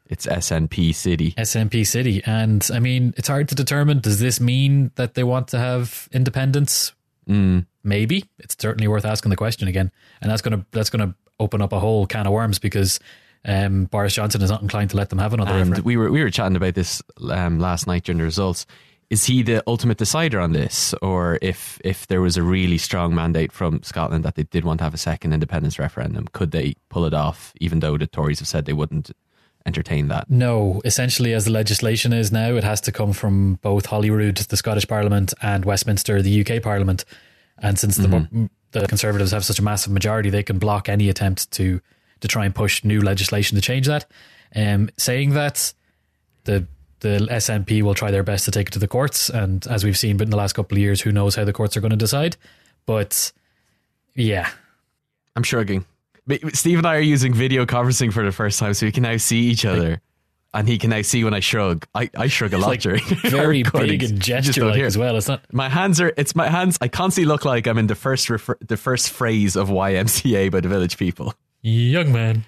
it's 0.07 0.25
SNP 0.25 0.93
City. 0.93 1.31
SNP 1.37 1.87
city. 1.87 2.21
And 2.25 2.67
I 2.73 2.79
mean, 2.79 3.13
it's 3.17 3.27
hard 3.29 3.47
to 3.49 3.55
determine. 3.55 3.99
Does 3.99 4.19
this 4.19 4.39
mean 4.41 4.91
that 4.95 5.13
they 5.13 5.23
want 5.23 5.47
to 5.49 5.57
have 5.57 6.09
independence? 6.11 6.91
Mm. 7.29 7.65
Maybe. 7.83 8.25
It's 8.39 8.55
certainly 8.59 8.87
worth 8.89 9.05
asking 9.05 9.29
the 9.29 9.37
question 9.37 9.67
again. 9.69 9.89
And 10.21 10.29
that's 10.29 10.41
gonna 10.41 10.65
that's 10.71 10.89
gonna 10.89 11.15
open 11.39 11.61
up 11.61 11.71
a 11.71 11.79
whole 11.79 12.05
can 12.05 12.27
of 12.27 12.33
worms 12.33 12.59
because 12.59 12.99
um, 13.45 13.85
Boris 13.85 14.13
Johnson 14.13 14.41
is 14.41 14.49
not 14.51 14.61
inclined 14.61 14.89
to 14.91 14.97
let 14.97 15.09
them 15.09 15.17
have 15.19 15.33
another 15.33 15.51
And 15.51 15.59
referendum. 15.69 15.85
we 15.85 15.97
were 15.97 16.11
we 16.11 16.21
were 16.23 16.29
chatting 16.29 16.55
about 16.57 16.73
this 16.75 17.01
um, 17.29 17.59
last 17.59 17.87
night 17.87 18.03
during 18.03 18.17
the 18.19 18.23
results. 18.25 18.65
Is 19.11 19.25
he 19.25 19.43
the 19.43 19.61
ultimate 19.67 19.97
decider 19.97 20.39
on 20.39 20.53
this, 20.53 20.95
or 21.01 21.37
if 21.41 21.81
if 21.83 22.07
there 22.07 22.21
was 22.21 22.37
a 22.37 22.41
really 22.41 22.77
strong 22.77 23.13
mandate 23.13 23.51
from 23.51 23.83
Scotland 23.83 24.23
that 24.23 24.35
they 24.35 24.43
did 24.43 24.63
want 24.63 24.77
to 24.77 24.85
have 24.85 24.93
a 24.93 24.97
second 24.97 25.33
independence 25.33 25.77
referendum, 25.77 26.29
could 26.31 26.51
they 26.51 26.75
pull 26.87 27.03
it 27.03 27.13
off? 27.13 27.51
Even 27.59 27.81
though 27.81 27.97
the 27.97 28.07
Tories 28.07 28.39
have 28.39 28.47
said 28.47 28.63
they 28.63 28.71
wouldn't 28.71 29.11
entertain 29.65 30.07
that. 30.07 30.29
No, 30.29 30.81
essentially, 30.85 31.33
as 31.33 31.43
the 31.43 31.51
legislation 31.51 32.13
is 32.13 32.31
now, 32.31 32.55
it 32.55 32.63
has 32.63 32.79
to 32.81 32.93
come 32.93 33.11
from 33.11 33.55
both 33.55 33.87
Holyrood, 33.87 34.37
the 34.37 34.55
Scottish 34.55 34.87
Parliament, 34.87 35.33
and 35.41 35.65
Westminster, 35.65 36.21
the 36.21 36.45
UK 36.45 36.63
Parliament. 36.63 37.03
And 37.57 37.77
since 37.77 37.97
the 37.97 38.49
the 38.71 38.87
Conservatives 38.87 39.31
have 39.31 39.43
such 39.43 39.59
a 39.59 39.61
massive 39.61 39.91
majority, 39.91 40.29
they 40.29 40.41
can 40.41 40.57
block 40.57 40.87
any 40.87 41.09
attempt 41.09 41.51
to 41.51 41.81
to 42.21 42.27
try 42.29 42.45
and 42.45 42.55
push 42.55 42.85
new 42.85 43.01
legislation 43.01 43.55
to 43.55 43.61
change 43.61 43.87
that. 43.87 44.05
Um, 44.55 44.89
saying 44.97 45.31
that, 45.31 45.73
the 46.45 46.65
the 47.01 47.27
SNP 47.29 47.81
will 47.81 47.93
try 47.93 48.11
their 48.11 48.23
best 48.23 48.45
to 48.45 48.51
take 48.51 48.67
it 48.67 48.71
to 48.71 48.79
the 48.79 48.87
courts, 48.87 49.29
and 49.29 49.65
as 49.67 49.83
we've 49.83 49.97
seen, 49.97 50.17
but 50.17 50.23
in 50.23 50.29
the 50.29 50.37
last 50.37 50.53
couple 50.53 50.77
of 50.77 50.81
years, 50.81 51.01
who 51.01 51.11
knows 51.11 51.35
how 51.35 51.43
the 51.43 51.53
courts 51.53 51.75
are 51.75 51.81
going 51.81 51.91
to 51.91 51.97
decide? 51.97 52.37
But 52.85 53.31
yeah, 54.15 54.49
I'm 55.35 55.43
shrugging. 55.43 55.85
But 56.27 56.55
Steve 56.55 56.77
and 56.77 56.87
I 56.87 56.95
are 56.95 57.01
using 57.01 57.33
video 57.33 57.65
conferencing 57.65 58.13
for 58.13 58.23
the 58.23 58.31
first 58.31 58.59
time, 58.59 58.73
so 58.73 58.85
we 58.85 58.91
can 58.91 59.03
now 59.03 59.17
see 59.17 59.41
each 59.41 59.65
other. 59.65 60.01
And 60.53 60.67
he 60.67 60.77
can 60.77 60.89
now 60.89 61.01
see 61.01 61.23
when 61.23 61.33
I 61.33 61.39
shrug. 61.39 61.87
I, 61.95 62.09
I 62.15 62.27
shrug 62.27 62.51
a 62.51 62.57
lot 62.57 62.67
like 62.67 62.81
during 62.81 63.01
very 63.23 63.63
big 63.63 64.03
and 64.03 64.19
gesture 64.19 64.65
like 64.65 64.81
as 64.81 64.97
well. 64.97 65.15
It's 65.15 65.29
not. 65.29 65.41
My 65.53 65.69
hands 65.69 66.01
are. 66.01 66.11
It's 66.17 66.35
my 66.35 66.49
hands. 66.49 66.77
I 66.81 66.89
constantly 66.89 67.25
look 67.25 67.45
like 67.45 67.67
I'm 67.67 67.77
in 67.77 67.87
the 67.87 67.95
first 67.95 68.29
refer, 68.29 68.57
the 68.59 68.75
first 68.75 69.11
phrase 69.11 69.55
of 69.55 69.69
YMCA 69.69 70.51
by 70.51 70.59
the 70.59 70.67
Village 70.67 70.97
People. 70.97 71.33
Young 71.61 72.11
man. 72.11 72.43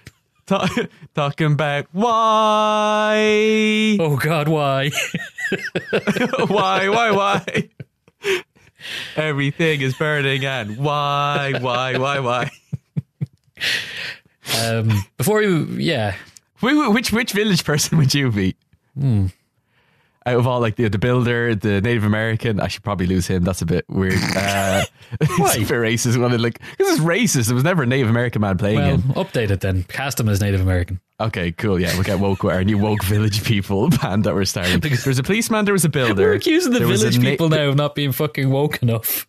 Ta- 0.46 0.68
talking 1.16 1.54
about 1.54 1.86
why, 1.94 3.18
Oh 4.00 4.18
God, 4.18 4.48
why? 4.50 4.90
why, 6.48 6.90
why, 6.90 7.12
why. 7.12 7.70
Everything 9.16 9.82
is 9.82 9.96
burning, 9.96 10.44
and 10.46 10.78
why, 10.78 11.54
why, 11.62 11.98
why, 11.98 12.20
why. 12.20 12.52
um, 14.62 14.90
before 15.18 15.42
you, 15.42 15.66
yeah, 15.78 16.16
Which 16.60 17.12
which 17.14 17.32
village 17.32 17.64
person 17.64 17.98
would 17.98 18.14
you 18.14 18.32
be? 18.32 18.56
Hmm. 19.00 19.28
Out 20.26 20.36
of 20.36 20.48
all, 20.48 20.60
like 20.62 20.76
the 20.76 20.88
the 20.88 20.98
builder, 20.98 21.54
the 21.54 21.82
Native 21.82 22.04
American, 22.04 22.60
I 22.60 22.68
should 22.68 22.84
probably 22.84 23.08
lose 23.08 23.28
him. 23.28 23.44
That's 23.44 23.62
a 23.62 23.66
bit 23.66 23.86
weird. 23.90 24.20
Uh, 24.36 24.84
it's 25.22 25.58
bit 25.58 25.68
racist. 25.68 26.20
One 26.20 26.36
like 26.42 26.60
this 26.78 26.90
is 26.90 27.00
racist. 27.00 27.46
There 27.46 27.56
was 27.56 27.64
never 27.64 27.84
a 27.84 27.86
Native 27.86 28.10
American 28.10 28.42
man 28.42 28.58
playing 28.58 28.78
well, 28.78 28.90
him. 28.98 29.02
update 29.14 29.52
it 29.52 29.62
then. 29.62 29.84
Cast 29.84 30.20
him 30.20 30.28
as 30.28 30.42
Native 30.42 30.62
American. 30.62 31.00
Okay, 31.20 31.52
cool. 31.52 31.80
Yeah, 31.80 31.94
we'll 31.94 32.04
get 32.04 32.20
woke 32.20 32.44
with 32.44 32.56
our 32.56 32.64
new 32.64 32.78
woke 32.78 33.04
village 33.06 33.44
people 33.44 33.90
band 33.90 34.24
that 34.24 34.34
we're 34.34 34.46
starting. 34.46 34.80
There 34.80 34.92
was 35.06 35.20
a 35.20 35.24
policeman. 35.24 35.66
There 35.66 35.74
was 35.74 35.86
a 35.86 35.90
builder. 35.90 36.24
We're 36.24 36.34
accusing 36.34 36.74
the 36.74 36.80
village 36.80 37.18
na- 37.18 37.30
people 37.30 37.50
now 37.50 37.70
of 37.70 37.76
not 37.76 37.96
being 37.96 38.12
fucking 38.12 38.50
woke 38.50 38.82
enough. 38.82 39.28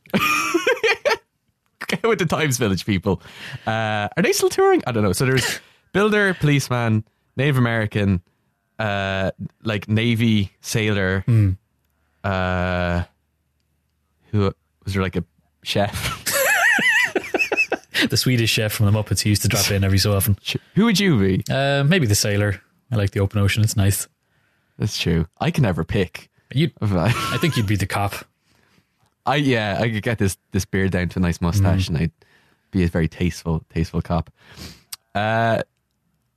Okay 1.85 2.09
with 2.09 2.19
the 2.19 2.27
Times 2.27 2.57
Village 2.57 2.87
people. 2.87 3.21
Uh, 3.67 4.09
are 4.17 4.23
they 4.23 4.33
still 4.33 4.49
touring? 4.49 4.83
I 4.87 4.93
don't 4.93 5.03
know. 5.03 5.13
So 5.13 5.27
there's 5.27 5.61
builder, 5.93 6.35
policeman, 6.35 7.05
Native 7.37 7.57
American, 7.57 8.23
uh, 8.79 9.31
like 9.63 9.89
Navy 9.89 10.53
sailor. 10.61 11.21
Hmm. 11.27 11.51
Uh, 12.23 13.05
who 14.31 14.53
was 14.85 14.95
there? 14.95 15.03
Like 15.03 15.17
a 15.17 15.25
chef. 15.63 16.23
the 18.11 18.17
Swedish 18.17 18.51
chef 18.51 18.73
from 18.73 18.87
the 18.87 18.93
Muppets 18.93 19.23
who 19.23 19.31
used 19.31 19.43
to 19.43 19.49
drop 19.49 19.71
in 19.71 19.85
every 19.85 19.99
so 19.99 20.15
often. 20.15 20.37
who 20.75 20.85
would 20.85 20.99
you 20.99 21.19
be? 21.19 21.43
Uh, 21.51 21.85
maybe 21.85 22.07
the 22.07 22.15
sailor. 22.15 22.61
I 22.91 22.97
like 22.97 23.11
the 23.13 23.21
open 23.21 23.41
ocean. 23.41 23.63
It's 23.63 23.77
nice. 23.77 24.09
That's 24.79 24.99
true. 24.99 25.27
I 25.41 25.51
can 25.51 25.63
never 25.63 25.85
pick. 25.85 26.31
You, 26.53 26.71
I, 26.81 27.13
I 27.33 27.39
think 27.39 27.57
you'd 27.57 27.67
be 27.67 27.77
the 27.77 27.87
cop. 27.87 28.15
I 29.27 29.37
yeah, 29.37 29.79
I 29.81 29.89
could 29.89 30.03
get 30.03 30.19
this 30.19 30.37
this 30.53 30.65
beard 30.67 30.91
down 30.91 31.09
to 31.11 31.19
a 31.19 31.23
nice 31.23 31.41
mustache, 31.41 31.89
and 31.89 31.97
I'd 31.97 32.13
be 32.71 32.85
a 32.85 32.89
very 32.89 33.09
tasteful 33.09 33.65
tasteful 33.73 34.03
cop. 34.03 34.31
Uh, 35.15 35.63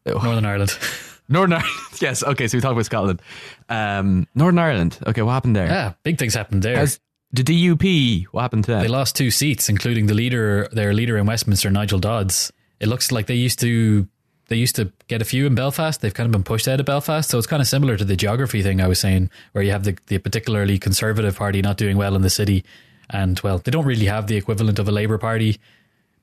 Northern 0.06 0.46
Ireland. 0.46 0.78
Northern 1.30 1.54
Ireland. 1.54 1.72
Yes. 2.02 2.22
Okay. 2.24 2.48
So 2.48 2.58
we 2.58 2.62
talk 2.62 2.74
about 2.74 2.86
Scotland. 2.86 3.22
Um, 3.70 4.28
Northern 4.36 4.60
Ireland. 4.60 5.00
Okay. 5.08 5.22
What 5.24 5.32
happened 5.34 5.56
there? 5.56 5.66
yeah, 5.68 5.94
big 6.04 6.18
things 6.20 6.36
happened 6.36 6.62
there. 6.64 6.76
Has 6.78 7.00
the 7.32 7.44
DUP? 7.44 8.26
What 8.32 8.42
happened 8.44 8.66
to 8.66 8.72
them? 8.72 8.82
They 8.84 8.88
lost 8.88 9.16
two 9.16 9.32
seats, 9.32 9.68
including 9.68 10.06
the 10.06 10.14
leader, 10.14 10.68
their 10.72 10.94
leader 10.94 11.18
in 11.18 11.26
Westminster, 11.26 11.70
Nigel 11.72 12.00
Dodds. 12.00 12.52
It 12.80 12.88
looks 12.88 13.12
like 13.12 13.26
they 13.26 13.36
used 13.36 13.60
to 13.62 14.08
they 14.50 14.56
used 14.56 14.76
to 14.78 14.92
get 15.08 15.22
a 15.22 15.26
few 15.26 15.46
in 15.46 15.56
Belfast. 15.56 16.00
They've 16.00 16.14
kind 16.14 16.26
of 16.28 16.32
been 16.32 16.44
pushed 16.44 16.68
out 16.70 16.80
of 16.80 16.86
Belfast, 16.86 17.30
so 17.30 17.38
it's 17.38 17.48
kind 17.48 17.62
of 17.62 17.68
similar 17.68 17.98
to 17.98 18.06
the 18.06 18.16
geography 18.16 18.62
thing 18.64 18.80
I 18.80 18.88
was 18.88 18.98
saying, 19.00 19.30
where 19.52 19.62
you 19.64 19.72
have 19.72 19.84
the, 19.84 19.98
the 20.08 20.20
particularly 20.20 20.80
conservative 20.80 21.36
party 21.36 21.62
not 21.62 21.76
doing 21.76 21.98
well 21.98 22.16
in 22.16 22.22
the 22.22 22.30
city, 22.30 22.64
and 23.10 23.38
well, 23.42 23.58
they 23.58 23.72
don't 23.72 23.84
really 23.86 24.06
have 24.06 24.28
the 24.28 24.38
equivalent 24.38 24.80
of 24.80 24.88
a 24.88 24.92
Labour 24.92 25.18
Party, 25.18 25.60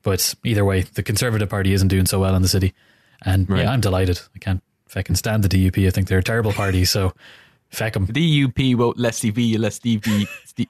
but 0.01 0.33
either 0.43 0.65
way, 0.65 0.81
the 0.81 1.03
Conservative 1.03 1.49
Party 1.49 1.71
isn't 1.73 1.87
doing 1.89 2.07
so 2.07 2.19
well 2.19 2.33
in 2.35 2.41
the 2.41 2.47
city, 2.47 2.73
and 3.23 3.47
Right. 3.47 3.61
yeah, 3.61 3.71
I'm 3.71 3.81
delighted. 3.81 4.19
I 4.35 4.39
can't 4.39 4.63
fucking 4.87 5.15
stand 5.15 5.43
the 5.43 5.49
DUP. 5.49 5.87
I 5.87 5.89
think 5.89 6.07
they're 6.07 6.19
a 6.19 6.23
terrible 6.23 6.53
party. 6.53 6.85
So, 6.85 7.13
feck 7.69 7.93
them. 7.93 8.07
DUP 8.07 8.75
won't 8.75 8.97
let 8.97 9.13
TV, 9.13 9.57
let 9.57 9.73
DP. 9.73 10.27
Steve, 10.45 10.67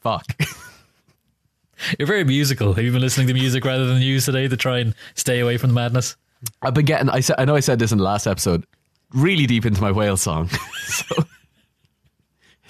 fuck. 0.00 0.24
You're 1.98 2.06
very 2.06 2.24
musical. 2.24 2.72
Have 2.72 2.84
you 2.84 2.92
been 2.92 3.00
listening 3.00 3.26
to 3.28 3.34
music 3.34 3.64
rather 3.64 3.86
than 3.86 3.98
news 3.98 4.24
today 4.24 4.48
to 4.48 4.56
try 4.56 4.78
and 4.78 4.94
stay 5.14 5.40
away 5.40 5.56
from 5.56 5.70
the 5.70 5.74
madness? 5.74 6.16
I've 6.62 6.74
been 6.74 6.84
getting. 6.84 7.08
I 7.08 7.20
said. 7.20 7.36
I 7.38 7.44
know 7.44 7.56
I 7.56 7.60
said 7.60 7.78
this 7.78 7.92
in 7.92 7.98
the 7.98 8.04
last 8.04 8.26
episode. 8.26 8.64
Really 9.12 9.46
deep 9.46 9.66
into 9.66 9.80
my 9.80 9.90
whale 9.90 10.16
song. 10.16 10.48
so 10.86 11.24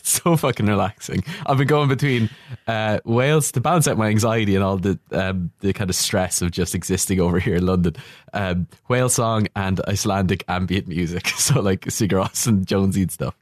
so 0.07 0.37
fucking 0.37 0.67
relaxing. 0.67 1.25
I've 1.47 1.59
been 1.59 1.67
going 1.67 1.89
between 1.89 2.29
uh, 2.67 3.01
Wales 3.05 3.51
to 3.53 3.61
balance 3.61 3.89
out 3.89 3.97
my 3.97 4.09
anxiety 4.09 4.55
and 4.55 4.63
all 4.63 4.77
the 4.77 4.99
um, 5.13 5.51
the 5.61 5.73
kind 5.73 5.89
of 5.91 5.97
stress 5.97 6.43
of 6.43 6.51
just 6.51 6.75
existing 6.75 7.21
over 7.21 7.39
here 7.39 7.57
in 7.57 7.65
London. 7.67 7.97
Um, 8.33 8.67
whale 8.89 9.09
song 9.09 9.49
and 9.57 9.81
Icelandic 9.89 10.45
ambient 10.49 10.87
music. 10.89 11.27
So 11.37 11.61
like 11.61 11.83
Sigur 11.87 12.23
Rós 12.25 12.47
and 12.47 12.67
Jónsi 12.67 13.03
and 13.03 13.11
stuff. 13.13 13.35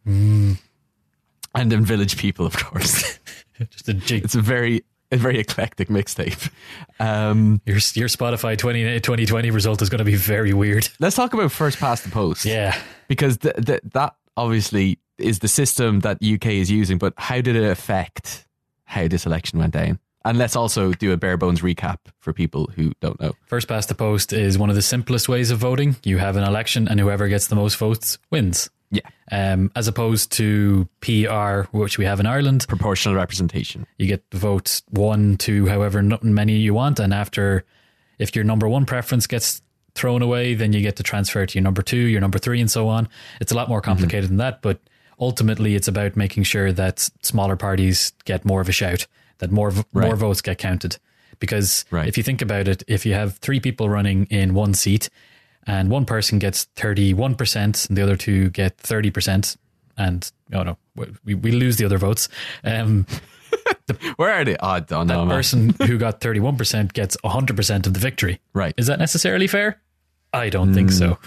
And 1.54 1.71
then 1.71 1.85
Village 1.85 2.16
People, 2.16 2.47
of 2.47 2.57
course. 2.57 3.19
Just 3.71 3.88
a 3.88 3.95
jig. 3.95 4.25
it's 4.25 4.35
a 4.35 4.40
very 4.40 4.83
a 5.12 5.16
very 5.16 5.38
eclectic 5.38 5.88
mixtape. 5.88 6.50
Um, 6.99 7.61
Your 7.66 7.76
your 7.95 8.09
Spotify 8.09 8.57
20, 8.57 9.00
2020 9.00 9.50
result 9.50 9.83
is 9.83 9.90
going 9.90 9.99
to 9.99 10.04
be 10.04 10.14
very 10.16 10.52
weird. 10.54 10.88
let's 11.00 11.14
talk 11.16 11.35
about 11.35 11.52
first 11.52 11.78
past 11.78 12.04
the 12.04 12.11
post. 12.11 12.45
Yeah. 12.47 12.76
because 13.09 13.37
th- 13.38 13.54
th- 13.64 13.83
that 13.92 14.14
obviously 14.37 14.99
is 15.22 15.38
the 15.40 15.48
system 15.48 16.00
that 16.00 16.18
UK 16.22 16.46
is 16.46 16.70
using. 16.70 16.98
But 16.98 17.14
how 17.16 17.40
did 17.40 17.56
it 17.56 17.64
affect 17.64 18.46
how 18.84 19.08
this 19.08 19.26
election 19.26 19.58
went 19.58 19.72
down? 19.72 19.98
And 20.24 20.38
let's 20.38 20.54
also 20.54 20.92
do 20.92 21.12
a 21.12 21.16
bare 21.16 21.36
bones 21.36 21.62
recap 21.62 21.98
for 22.20 22.32
people 22.32 22.70
who 22.76 22.92
don't 23.00 23.20
know. 23.20 23.32
First 23.46 23.66
past 23.66 23.88
the 23.88 23.94
post 23.96 24.32
is 24.32 24.56
one 24.56 24.70
of 24.70 24.76
the 24.76 24.82
simplest 24.82 25.28
ways 25.28 25.50
of 25.50 25.58
voting. 25.58 25.96
You 26.04 26.18
have 26.18 26.36
an 26.36 26.44
election, 26.44 26.86
and 26.86 27.00
whoever 27.00 27.26
gets 27.26 27.48
the 27.48 27.56
most 27.56 27.76
votes 27.76 28.18
wins. 28.30 28.70
Yeah, 28.92 29.00
Um, 29.32 29.72
as 29.74 29.88
opposed 29.88 30.30
to 30.32 30.86
PR, 31.00 31.62
which 31.76 31.96
we 31.98 32.04
have 32.04 32.20
in 32.20 32.26
Ireland, 32.26 32.66
proportional 32.68 33.16
representation. 33.16 33.86
you 33.98 34.06
get 34.06 34.30
the 34.30 34.36
votes 34.38 34.82
one 34.90 35.38
to 35.38 35.66
however 35.66 36.02
many 36.02 36.56
you 36.56 36.74
want, 36.74 37.00
and 37.00 37.12
after, 37.14 37.64
if 38.18 38.36
your 38.36 38.44
number 38.44 38.68
one 38.68 38.84
preference 38.84 39.26
gets 39.26 39.62
thrown 39.94 40.22
away, 40.22 40.54
then 40.54 40.72
you 40.72 40.82
get 40.82 40.96
to 40.96 41.02
transfer 41.02 41.44
to 41.46 41.58
your 41.58 41.62
number 41.64 41.82
two, 41.82 41.96
your 41.96 42.20
number 42.20 42.38
three, 42.38 42.60
and 42.60 42.70
so 42.70 42.86
on. 42.88 43.08
It's 43.40 43.50
a 43.50 43.54
lot 43.56 43.68
more 43.68 43.80
complicated 43.80 44.28
than 44.30 44.36
that, 44.36 44.60
but 44.62 44.78
ultimately, 45.21 45.75
it's 45.75 45.88
about 45.88 46.16
making 46.16 46.45
sure 46.45 46.73
that 46.73 47.09
smaller 47.23 47.57
parties 47.57 48.12
get 48.25 48.45
more 48.45 48.61
of 48.61 48.69
a 48.69 48.73
shout, 48.73 49.07
that 49.38 49.50
more 49.50 49.71
v- 49.71 49.83
Right. 49.92 50.07
more 50.07 50.16
votes 50.16 50.40
get 50.42 50.59
counted. 50.59 50.99
Because 51.38 51.85
Right. 51.90 52.07
if 52.09 52.16
you 52.16 52.23
think 52.23 52.40
about 52.42 52.69
it, 52.69 52.83
if 52.87 53.04
you 53.04 53.14
have 53.14 53.38
three 53.38 53.59
people 53.61 53.88
running 53.88 54.26
in 54.31 54.54
one 54.54 54.75
seat, 54.75 55.09
and 55.66 55.90
one 55.90 56.04
person 56.04 56.38
gets 56.38 56.64
thirty 56.76 57.14
one 57.14 57.35
percent, 57.35 57.87
and 57.88 57.97
the 57.97 58.02
other 58.02 58.16
two 58.16 58.50
get 58.50 58.76
thirty 58.78 59.11
percent, 59.11 59.57
and 59.97 60.31
oh 60.52 60.62
no, 60.62 60.76
we 61.25 61.35
we 61.35 61.52
lose 61.52 61.76
the 61.76 61.85
other 61.85 61.99
votes. 61.99 62.28
Um, 62.64 63.07
Where 64.16 64.33
are 64.33 64.45
they? 64.45 64.57
Oh, 64.57 64.69
I 64.69 64.81
don't 64.81 65.07
know. 65.07 65.26
that 65.26 65.33
person 65.35 65.75
who 65.87 65.99
got 65.99 66.21
31% 66.21 66.92
gets 66.95 67.16
100% 67.23 67.87
of 67.87 67.92
the 67.92 68.00
victory. 68.00 68.40
Right. 68.54 68.75
Is 68.78 68.87
that 68.87 68.99
necessarily 68.99 69.47
fair? 69.47 69.78
I 70.33 70.49
don't 70.49 70.73
think 70.73 70.90
so. 70.90 71.19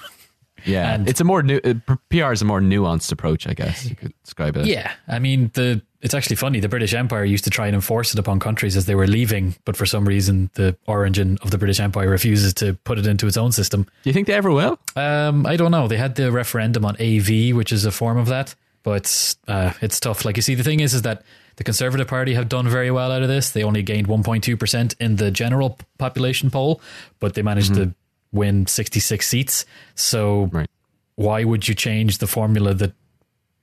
Yeah, 0.65 0.93
and- 0.93 1.07
it's 1.09 1.21
a 1.21 1.23
more 1.23 1.43
new. 1.43 1.59
Uh, 1.63 1.95
PR 2.09 2.31
is 2.31 2.41
a 2.41 2.45
more 2.45 2.61
nuanced 2.61 3.11
approach, 3.11 3.47
I 3.47 3.53
guess 3.53 3.87
you 3.89 3.95
could 3.95 4.13
describe 4.23 4.57
it. 4.57 4.65
Yeah. 4.65 4.91
I 5.07 5.19
mean, 5.19 5.51
the 5.53 5.81
it's 6.01 6.13
actually 6.13 6.35
funny. 6.35 6.59
The 6.59 6.69
British 6.69 6.93
Empire 6.93 7.25
used 7.25 7.43
to 7.45 7.49
try 7.49 7.65
and 7.65 7.73
enforce 7.75 8.13
it 8.13 8.19
upon 8.19 8.39
countries 8.39 8.77
as 8.77 8.85
they 8.85 8.93
were 8.93 9.07
leaving, 9.07 9.55
but 9.65 9.75
for 9.75 9.87
some 9.87 10.05
reason, 10.07 10.51
the 10.53 10.75
origin 10.85 11.39
of 11.41 11.49
the 11.49 11.57
British 11.57 11.79
Empire 11.79 12.09
refuses 12.09 12.53
to 12.55 12.75
put 12.83 12.99
it 12.99 13.07
into 13.07 13.25
its 13.25 13.37
own 13.37 13.51
system. 13.51 13.83
Do 13.83 14.09
you 14.09 14.13
think 14.13 14.27
they 14.27 14.33
ever 14.33 14.51
will? 14.51 14.77
Um, 14.95 15.47
I 15.47 15.55
don't 15.55 15.71
know. 15.71 15.87
They 15.87 15.97
had 15.97 16.13
the 16.15 16.31
referendum 16.31 16.85
on 16.85 16.95
AV, 17.01 17.55
which 17.55 17.71
is 17.71 17.85
a 17.85 17.91
form 17.91 18.17
of 18.17 18.27
that, 18.27 18.53
but 18.83 19.35
uh, 19.47 19.73
it's 19.81 19.99
tough. 19.99 20.25
Like 20.25 20.35
you 20.35 20.43
see, 20.43 20.53
the 20.53 20.63
thing 20.63 20.79
is, 20.79 20.93
is 20.93 21.01
that 21.03 21.23
the 21.55 21.63
Conservative 21.63 22.07
Party 22.07 22.35
have 22.35 22.49
done 22.49 22.67
very 22.69 22.91
well 22.91 23.11
out 23.11 23.23
of 23.23 23.27
this. 23.27 23.49
They 23.51 23.63
only 23.63 23.81
gained 23.81 24.07
1.2 24.07 24.59
percent 24.59 24.93
in 24.99 25.15
the 25.15 25.31
general 25.31 25.79
population 25.97 26.51
poll, 26.51 26.81
but 27.19 27.33
they 27.33 27.41
managed 27.41 27.73
to 27.75 27.95
win 28.31 28.65
66 28.67 29.27
seats. 29.27 29.65
So 29.95 30.49
Right. 30.51 30.69
why 31.15 31.43
would 31.43 31.67
you 31.67 31.75
change 31.75 32.17
the 32.19 32.27
formula 32.27 32.73
that 32.73 32.93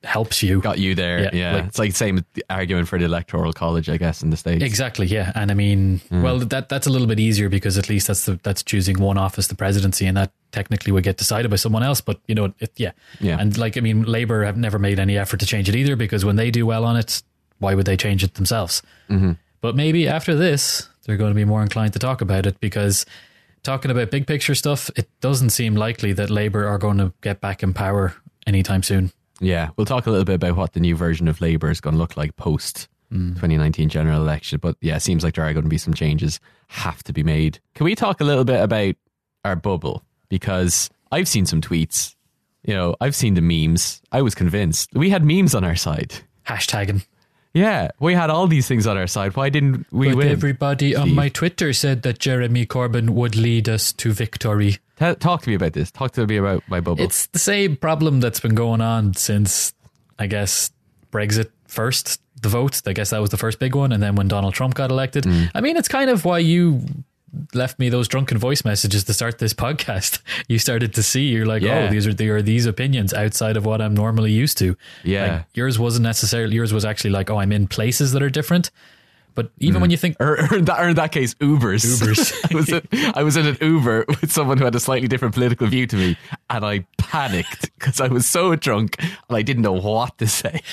helps 0.05 0.43
you? 0.43 0.61
Got 0.61 0.79
you 0.79 0.95
there. 0.97 1.21
Yeah, 1.25 1.31
Yeah, 1.33 1.53
like- 1.57 1.65
it's 1.67 1.79
like 1.79 1.91
the 1.91 1.97
same 1.97 2.25
argument 2.51 2.89
for 2.89 2.99
the 2.99 3.05
electoral 3.05 3.53
college, 3.53 3.89
I 3.89 3.97
guess, 3.99 4.23
in 4.23 4.31
the 4.31 4.37
states. 4.37 4.65
Exactly, 4.65 5.07
yeah, 5.07 5.31
and 5.37 5.51
I 5.51 5.55
mean, 5.55 6.01
well, 6.11 6.39
that 6.41 6.69
that's 6.69 6.87
a 6.87 6.91
little 6.91 7.07
bit 7.07 7.21
easier 7.21 7.49
because 7.49 7.79
at 7.79 7.89
least 7.89 8.09
that's 8.09 8.25
the 8.25 8.39
that's 8.43 8.63
choosing 8.65 8.99
one 8.99 9.17
office, 9.19 9.47
the 9.47 9.55
presidency, 9.55 10.07
and 10.07 10.17
that 10.17 10.33
technically 10.51 10.91
would 10.93 11.05
get 11.05 11.19
decided 11.19 11.51
by 11.51 11.57
someone 11.57 11.83
else. 11.85 12.01
But 12.01 12.21
you 12.27 12.35
know, 12.35 12.53
it, 12.59 12.73
yeah, 12.77 12.93
Yeah. 13.21 13.37
and 13.39 13.57
like 13.57 13.77
I 13.77 13.81
mean, 13.81 14.03
Labour 14.03 14.45
have 14.45 14.57
never 14.57 14.79
made 14.79 14.99
any 14.99 15.17
effort 15.17 15.39
to 15.41 15.47
change 15.47 15.69
it 15.69 15.77
either 15.77 15.95
because 15.95 16.25
when 16.25 16.35
they 16.37 16.51
do 16.51 16.67
well 16.67 16.85
on 16.85 16.97
it, 16.97 17.23
why 17.61 17.75
would 17.75 17.87
they 17.87 17.97
change 17.97 18.25
it 18.25 18.35
themselves? 18.35 18.83
Mm-hmm. 19.09 19.33
But 19.61 19.77
maybe 19.77 20.09
after 20.09 20.35
this, 20.35 20.89
they're 21.07 21.17
going 21.17 21.31
to 21.31 21.37
be 21.37 21.45
more 21.45 21.63
inclined 21.63 21.93
to 21.93 22.01
talk 22.01 22.21
about 22.21 22.45
it 22.47 22.59
because 22.59 23.07
talking 23.63 23.91
about 23.91 24.11
big 24.11 24.27
picture 24.27 24.55
stuff, 24.55 24.91
it 24.97 25.09
doesn't 25.21 25.51
seem 25.51 25.75
likely 25.75 26.13
that 26.15 26.31
Labour 26.31 26.67
are 26.67 26.79
going 26.79 26.99
to 26.99 27.13
get 27.21 27.41
back 27.41 27.63
in 27.63 27.73
power 27.73 28.15
anytime 28.47 28.83
soon. 28.83 29.13
Yeah, 29.41 29.71
we'll 29.77 29.87
talk 29.87 30.07
a 30.07 30.11
little 30.11 30.25
bit 30.25 30.37
about 30.37 30.57
what 30.57 30.73
the 30.73 30.81
new 30.81 30.97
version 30.97 31.29
of 31.29 31.41
Labour 31.41 31.71
is 31.71 31.81
going 31.81 31.95
to 31.95 31.99
look 31.99 32.17
like 32.17 32.37
post 32.37 32.89
mm. 33.13 33.31
2019 33.31 33.89
general 33.89 34.21
election. 34.21 34.59
But 34.61 34.77
yeah, 34.81 34.97
it 34.97 35.03
seems 35.03 35.25
like 35.25 35.35
there 35.35 35.45
are 35.45 35.53
going 35.53 35.65
to 35.65 35.69
be 35.69 35.79
some 35.79 35.95
changes 35.95 36.39
have 36.69 37.03
to 37.05 37.13
be 37.13 37.23
made. 37.23 37.59
Can 37.75 37.85
we 37.85 37.95
talk 37.95 38.21
a 38.21 38.25
little 38.25 38.45
bit 38.45 38.61
about 38.63 38.95
our 39.45 39.57
bubble 39.57 40.03
because 40.29 40.91
I've 41.11 41.29
seen 41.29 41.47
some 41.47 41.61
tweets. 41.61 42.15
You 42.65 42.75
know, 42.75 42.97
I've 43.01 43.15
seen 43.15 43.35
the 43.35 43.41
memes. 43.41 44.01
I 44.13 44.23
was 44.23 44.35
convinced 44.35 44.91
we 44.95 45.11
had 45.11 45.25
memes 45.25 45.55
on 45.55 45.65
our 45.65 45.77
side. 45.77 46.15
Hashtagging. 46.47 47.05
Yeah, 47.55 47.91
we 47.99 48.15
had 48.15 48.31
all 48.31 48.47
these 48.47 48.67
things 48.67 48.87
on 48.87 48.97
our 48.97 49.07
side. 49.07 49.37
Why 49.37 49.51
didn't 49.51 49.87
we 49.93 50.09
but 50.09 50.17
win? 50.17 50.29
everybody 50.29 50.97
on 50.97 51.05
Steve. 51.05 51.17
my 51.17 51.29
Twitter 51.29 51.73
said 51.73 52.03
that 52.03 52.19
Jeremy 52.19 52.65
Corbyn 52.65 53.11
would 53.11 53.37
lead 53.37 53.69
us 53.69 53.93
to 53.95 54.13
victory. 54.13 54.79
Ta- 54.97 55.15
talk 55.15 55.43
to 55.43 55.51
me 55.51 55.57
about 55.57 55.75
this. 55.75 55.91
Talk 55.91 56.13
to 56.13 56.27
me 56.27 56.37
about 56.39 56.63
my 56.69 56.81
bubble. 56.81 57.05
It's 57.05 57.27
the 57.27 57.39
same 57.39 57.77
problem 57.77 58.21
that's 58.21 58.41
been 58.41 58.55
going 58.55 58.81
on 58.81 59.15
since, 59.15 59.75
I 60.19 60.29
guess, 60.29 60.71
Brexit 61.13 61.51
first, 61.67 62.23
the 62.41 62.49
vote. 62.49 62.81
I 62.87 62.95
guess 62.95 63.11
that 63.11 63.21
was 63.21 63.31
the 63.31 63.37
first 63.37 63.59
big 63.59 63.75
one. 63.75 63.93
And 63.93 64.03
then 64.03 64.15
when 64.15 64.29
Donald 64.29 64.55
Trump 64.55 64.75
got 64.75 64.91
elected. 64.91 65.25
Mm. 65.25 65.51
I 65.55 65.61
mean, 65.61 65.77
it's 65.77 65.89
kind 65.89 66.09
of 66.09 66.25
why 66.25 66.39
you 66.39 66.83
left 67.55 67.79
me 67.79 67.89
those 67.89 68.09
drunken 68.09 68.39
voice 68.39 68.65
messages 68.65 69.05
to 69.05 69.15
start 69.15 69.39
this 69.39 69.55
podcast. 69.67 70.21
You 70.49 70.59
started 70.59 70.95
to 70.95 71.03
see, 71.03 71.29
you're 71.29 71.47
like, 71.47 71.63
oh, 71.63 71.67
Yeah. 71.67 71.87
oh, 71.87 71.91
these 71.91 72.07
are, 72.07 72.15
there 72.15 72.37
are 72.37 72.43
these 72.43 72.67
opinions 72.67 73.13
outside 73.13 73.57
of 73.57 73.65
what 73.65 73.81
I'm 73.81 73.95
normally 73.95 74.33
used 74.33 74.59
to. 74.59 74.77
Yeah. 75.05 75.37
Like, 75.37 75.47
yours 75.55 75.79
wasn't 75.79 76.05
necessarily, 76.05 76.55
yours 76.55 76.73
was 76.73 76.85
actually 76.85 77.11
like, 77.11 77.31
oh, 77.31 77.39
I'm 77.39 77.53
in 77.53 77.67
places 77.67 78.13
that 78.13 78.23
are 78.23 78.31
different. 78.31 78.71
But 79.35 79.51
even 79.59 79.81
when 79.81 79.89
mm. 79.89 79.93
you 79.93 79.97
think, 79.97 80.17
or, 80.21 80.39
or, 80.39 80.57
in 80.57 80.67
that, 80.67 80.79
or 80.79 80.91
in 80.91 80.97
that 80.97 81.11
case, 81.11 81.35
Ubers. 81.35 81.85
Ubers. 81.85 82.51
I, 82.51 82.55
was 82.55 82.69
in, 82.69 83.13
I 83.15 83.23
was 83.23 83.37
in 83.37 83.47
an 83.47 83.57
Uber 83.61 84.05
with 84.09 84.31
someone 84.31 84.59
who 84.59 84.65
had 84.65 84.75
a 84.75 84.81
slightly 84.81 85.09
different 85.09 85.33
political 85.33 85.67
view 85.67 85.87
to 85.87 85.97
me, 85.97 86.19
and 86.51 86.65
I 86.65 86.87
panicked 86.99 87.71
because 87.79 88.01
I 88.01 88.09
was 88.09 88.27
so 88.27 88.55
drunk 88.57 88.97
and 89.01 89.37
I 89.37 89.41
didn't 89.41 89.63
know 89.63 89.73
what 89.73 90.19
to 90.19 90.27
say. 90.27 90.61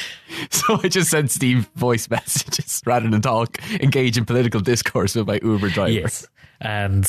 So 0.52 0.80
I 0.82 0.88
just 0.88 1.10
sent 1.10 1.32
Steve 1.32 1.70
voice 1.76 2.10
messages 2.10 2.82
rather 2.86 3.10
than 3.10 3.20
talk, 3.22 3.58
engage 3.82 4.18
in 4.18 4.26
political 4.26 4.62
discourse 4.62 5.16
with 5.16 5.28
my 5.28 5.40
Uber 5.44 5.70
driver. 5.70 5.92
Yes. 5.92 6.28
And 6.62 7.08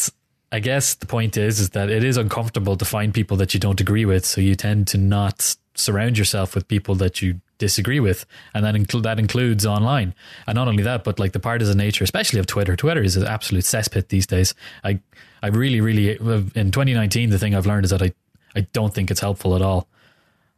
I 0.52 0.61
guess 0.61 0.95
the 0.95 1.07
point 1.07 1.37
is 1.37 1.61
is 1.61 1.71
that 1.71 1.90
it 1.90 2.04
is 2.04 2.16
uncomfortable 2.16 2.76
to 2.76 2.85
find 2.85 3.14
people 3.14 3.37
that 3.38 3.54
you 3.54 3.61
don't 3.61 3.80
agree 3.80 4.04
with, 4.04 4.25
so 4.25 4.40
you 4.40 4.54
tend 4.54 4.88
to 4.88 4.99
not 4.99 5.57
surround 5.75 6.19
yourself 6.19 6.54
with 6.54 6.69
people 6.69 6.95
that 6.97 7.23
you 7.23 7.40
disagree 7.59 8.00
with, 8.00 8.26
and 8.54 8.64
that 8.64 9.02
that 9.02 9.19
includes 9.19 9.64
online. 9.64 10.14
And 10.47 10.57
not 10.57 10.66
only 10.66 10.83
that, 10.83 11.04
but 11.04 11.19
like 11.19 11.33
the 11.33 11.40
partisan 11.40 11.78
nature, 11.78 12.04
especially 12.04 12.40
of 12.40 12.47
Twitter. 12.47 12.75
Twitter 12.75 13.02
is 13.02 13.16
an 13.16 13.26
absolute 13.26 13.64
cesspit 13.64 14.09
these 14.09 14.26
days. 14.26 14.54
I 14.83 15.00
I 15.42 15.49
really 15.49 15.80
really 15.80 16.19
uh, 16.19 16.42
in 16.54 16.71
2019 16.73 17.30
the 17.30 17.38
thing 17.38 17.54
I've 17.54 17.66
learned 17.66 17.85
is 17.85 17.90
that 17.90 18.02
I 18.02 18.12
I 18.57 18.62
don't 18.73 18.92
think 18.92 19.11
it's 19.11 19.21
helpful 19.21 19.54
at 19.54 19.62
all. 19.62 19.88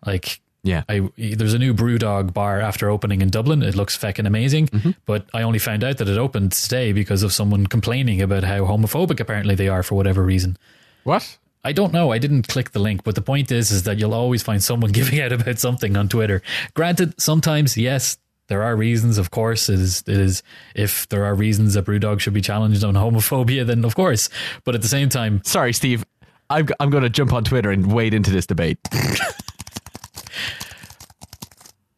Like 0.07 0.41
Yeah. 0.63 0.85
I 0.89 1.09
there's 1.17 1.55
a 1.55 1.59
new 1.59 1.75
BrewDog 1.75 2.33
bar 2.33 2.61
after 2.61 2.89
opening 2.89 3.21
in 3.21 3.31
Dublin. 3.31 3.63
It 3.63 3.75
looks 3.75 3.99
feckin' 3.99 4.27
amazing, 4.27 4.69
mm-hmm. 4.69 4.91
but 5.07 5.27
I 5.35 5.43
only 5.43 5.59
found 5.59 5.83
out 5.83 5.99
that 5.99 6.09
it 6.09 6.19
opened 6.19 6.53
today 6.53 6.93
because 6.93 7.23
of 7.23 7.33
someone 7.33 7.67
complaining 7.67 8.23
about 8.23 8.45
how 8.45 8.61
homophobic 8.61 9.19
apparently 9.19 9.55
they 9.55 9.69
are 9.69 9.83
for 9.83 9.97
whatever 9.97 10.23
reason. 10.23 10.57
What? 11.05 11.39
I 11.65 11.73
don't 11.73 11.93
know. 11.93 12.11
I 12.11 12.19
didn't 12.19 12.49
click 12.49 12.71
the 12.73 12.81
link, 12.81 13.05
but 13.05 13.15
the 13.15 13.23
point 13.23 13.53
is, 13.53 13.71
is 13.71 13.85
that 13.85 13.99
you'll 13.99 14.15
always 14.15 14.43
find 14.43 14.63
someone 14.63 14.93
giving 14.93 15.21
out 15.21 15.33
about 15.33 15.59
something 15.59 15.97
on 15.97 16.09
Twitter. 16.09 16.43
Granted, 16.75 17.21
sometimes 17.21 17.77
yes, 17.77 18.19
there 18.49 18.63
are 18.63 18.77
reasons. 18.77 19.19
Of 19.19 19.31
course, 19.31 19.69
it 19.69 19.81
is. 19.81 20.03
It 20.07 20.19
is. 20.19 20.43
If 20.75 21.09
there 21.09 21.25
are 21.25 21.35
reasons 21.35 21.75
that 21.75 21.87
BrewDog 21.87 22.21
should 22.21 22.35
be 22.35 22.41
challenged 22.41 22.85
on 22.85 22.95
homophobia, 22.95 23.67
then 23.67 23.85
of 23.85 23.95
course. 23.95 24.29
But 24.65 24.75
at 24.75 24.83
the 24.83 24.89
same 24.89 25.09
time, 25.09 25.41
Sorry, 25.45 25.73
Steve. 25.73 26.05
I'm, 26.51 26.69
I'm 26.79 26.91
going 26.91 27.03
to 27.03 27.09
jump 27.09 27.33
on 27.33 27.45
Twitter 27.45 27.71
and 27.71 27.91
wade 27.91 28.13
into 28.13 28.31
this 28.31 28.45
debate. 28.45 28.79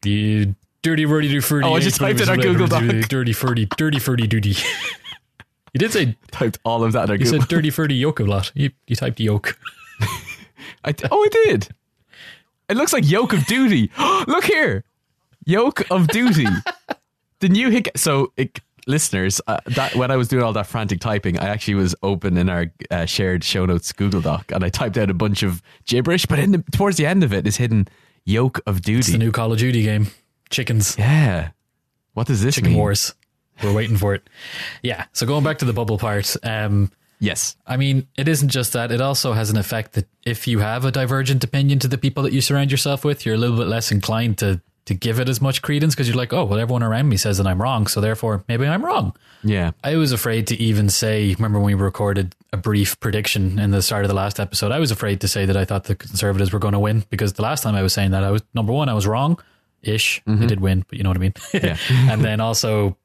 You 0.04 0.54
dirty 0.82 1.06
wordy 1.06 1.28
do 1.28 1.40
furdy. 1.40 1.66
Oh, 1.66 1.74
I 1.74 1.80
just 1.80 1.96
typed 1.96 2.20
in 2.20 2.28
our 2.28 2.36
Google 2.36 2.66
Doc. 2.66 2.84
Dirty 3.08 3.32
furdy, 3.32 3.66
dirty 3.76 3.98
furdy 3.98 4.26
duty. 4.26 4.50
you 5.72 5.78
did 5.78 5.92
say 5.92 6.16
Typed 6.30 6.58
all 6.64 6.84
of 6.84 6.92
that 6.92 7.08
in 7.08 7.20
you 7.20 7.24
Google. 7.24 7.40
said 7.40 7.48
dirty 7.48 7.70
furdy 7.70 7.94
yoke 7.94 8.20
a 8.20 8.24
lot. 8.24 8.52
You 8.54 8.70
you 8.86 8.96
typed 8.96 9.20
yoke. 9.20 9.58
I 10.84 10.94
oh, 11.10 11.24
I 11.24 11.28
did. 11.46 11.68
It 12.68 12.76
looks 12.76 12.92
like 12.92 13.08
Yoke 13.08 13.32
of 13.32 13.44
Duty. 13.46 13.90
Look 14.26 14.44
here, 14.44 14.84
Yoke 15.44 15.90
of 15.90 16.08
Duty. 16.08 16.46
the 17.40 17.48
new 17.48 17.68
hit. 17.70 17.88
So, 17.96 18.32
it, 18.36 18.60
listeners, 18.86 19.40
uh, 19.46 19.58
that 19.66 19.94
when 19.96 20.10
I 20.10 20.16
was 20.16 20.28
doing 20.28 20.42
all 20.42 20.52
that 20.54 20.66
frantic 20.66 21.00
typing, 21.00 21.38
I 21.38 21.48
actually 21.48 21.74
was 21.74 21.94
open 22.02 22.38
in 22.38 22.48
our 22.48 22.66
uh, 22.90 23.04
shared 23.04 23.44
show 23.44 23.66
notes 23.66 23.92
Google 23.92 24.22
Doc, 24.22 24.50
and 24.50 24.64
I 24.64 24.70
typed 24.70 24.96
out 24.96 25.10
a 25.10 25.14
bunch 25.14 25.42
of 25.42 25.62
gibberish. 25.84 26.24
But 26.26 26.38
in 26.38 26.52
the, 26.52 26.64
towards 26.72 26.96
the 26.96 27.06
end 27.06 27.22
of 27.22 27.32
it 27.32 27.46
is 27.46 27.56
hidden 27.58 27.86
Yoke 28.24 28.60
of 28.66 28.82
Duty. 28.82 28.98
It's 29.00 29.08
the 29.12 29.18
new 29.18 29.32
Call 29.32 29.52
of 29.52 29.58
Duty 29.58 29.82
game. 29.82 30.08
Chickens. 30.50 30.96
yeah. 30.98 31.50
What 32.14 32.26
does 32.28 32.42
this 32.42 32.54
Chicken 32.54 32.70
mean? 32.70 32.78
Wars. 32.78 33.14
We're 33.62 33.72
waiting 33.72 33.96
for 33.96 34.14
it. 34.14 34.28
Yeah. 34.82 35.06
So 35.12 35.26
going 35.26 35.42
back 35.44 35.58
to 35.58 35.64
the 35.64 35.72
bubble 35.72 35.98
part, 35.98 36.36
um, 36.42 36.90
Yes. 37.20 37.56
I 37.66 37.76
mean, 37.76 38.06
it 38.16 38.28
isn't 38.28 38.50
just 38.50 38.72
that. 38.74 38.90
It 38.92 39.00
also 39.00 39.32
has 39.32 39.48
an 39.48 39.56
effect 39.56 39.92
that 39.92 40.06
if 40.26 40.46
you 40.46 40.58
have 40.58 40.84
a 40.84 40.90
divergent 40.90 41.42
opinion 41.42 41.78
to 41.78 41.88
the 41.88 41.96
people 41.96 42.22
that 42.24 42.32
you 42.32 42.40
surround 42.40 42.70
yourself 42.70 43.04
with, 43.04 43.24
you're 43.24 43.36
a 43.36 43.38
little 43.38 43.56
bit 43.56 43.66
less 43.66 43.90
inclined 43.90 44.38
to 44.38 44.60
to 44.86 44.92
give 44.92 45.18
it 45.18 45.30
as 45.30 45.40
much 45.40 45.62
credence 45.62 45.94
because 45.94 46.06
you're 46.06 46.16
like, 46.16 46.34
oh, 46.34 46.44
well, 46.44 46.58
everyone 46.60 46.82
around 46.82 47.08
me 47.08 47.16
says 47.16 47.38
that 47.38 47.46
I'm 47.46 47.62
wrong, 47.62 47.86
so 47.86 48.02
therefore 48.02 48.44
maybe 48.48 48.66
I'm 48.66 48.84
wrong. 48.84 49.16
Yeah. 49.42 49.70
I 49.82 49.96
was 49.96 50.12
afraid 50.12 50.46
to 50.48 50.56
even 50.56 50.90
say, 50.90 51.32
remember 51.34 51.58
when 51.58 51.74
we 51.74 51.82
recorded 51.82 52.34
a 52.54 52.56
brief 52.56 52.98
prediction 53.00 53.58
in 53.58 53.70
the 53.70 53.82
start 53.82 54.04
of 54.04 54.08
the 54.08 54.14
last 54.14 54.40
episode? 54.40 54.72
I 54.72 54.78
was 54.78 54.90
afraid 54.90 55.20
to 55.20 55.28
say 55.28 55.44
that 55.44 55.56
I 55.56 55.64
thought 55.64 55.84
the 55.84 55.94
Conservatives 55.94 56.52
were 56.52 56.58
going 56.58 56.72
to 56.72 56.78
win 56.78 57.04
because 57.10 57.34
the 57.34 57.42
last 57.42 57.62
time 57.62 57.74
I 57.74 57.82
was 57.82 57.92
saying 57.92 58.12
that, 58.12 58.24
I 58.24 58.30
was 58.30 58.42
number 58.54 58.72
one, 58.72 58.88
I 58.88 58.94
was 58.94 59.06
wrong 59.06 59.38
ish. 59.82 60.22
They 60.26 60.46
did 60.46 60.60
win, 60.60 60.84
but 60.88 60.96
you 60.96 61.04
know 61.04 61.10
what 61.10 61.18
I 61.18 61.20
mean? 61.20 61.34
Yeah. 61.52 61.76
and 61.90 62.24
then 62.24 62.40
also, 62.40 62.96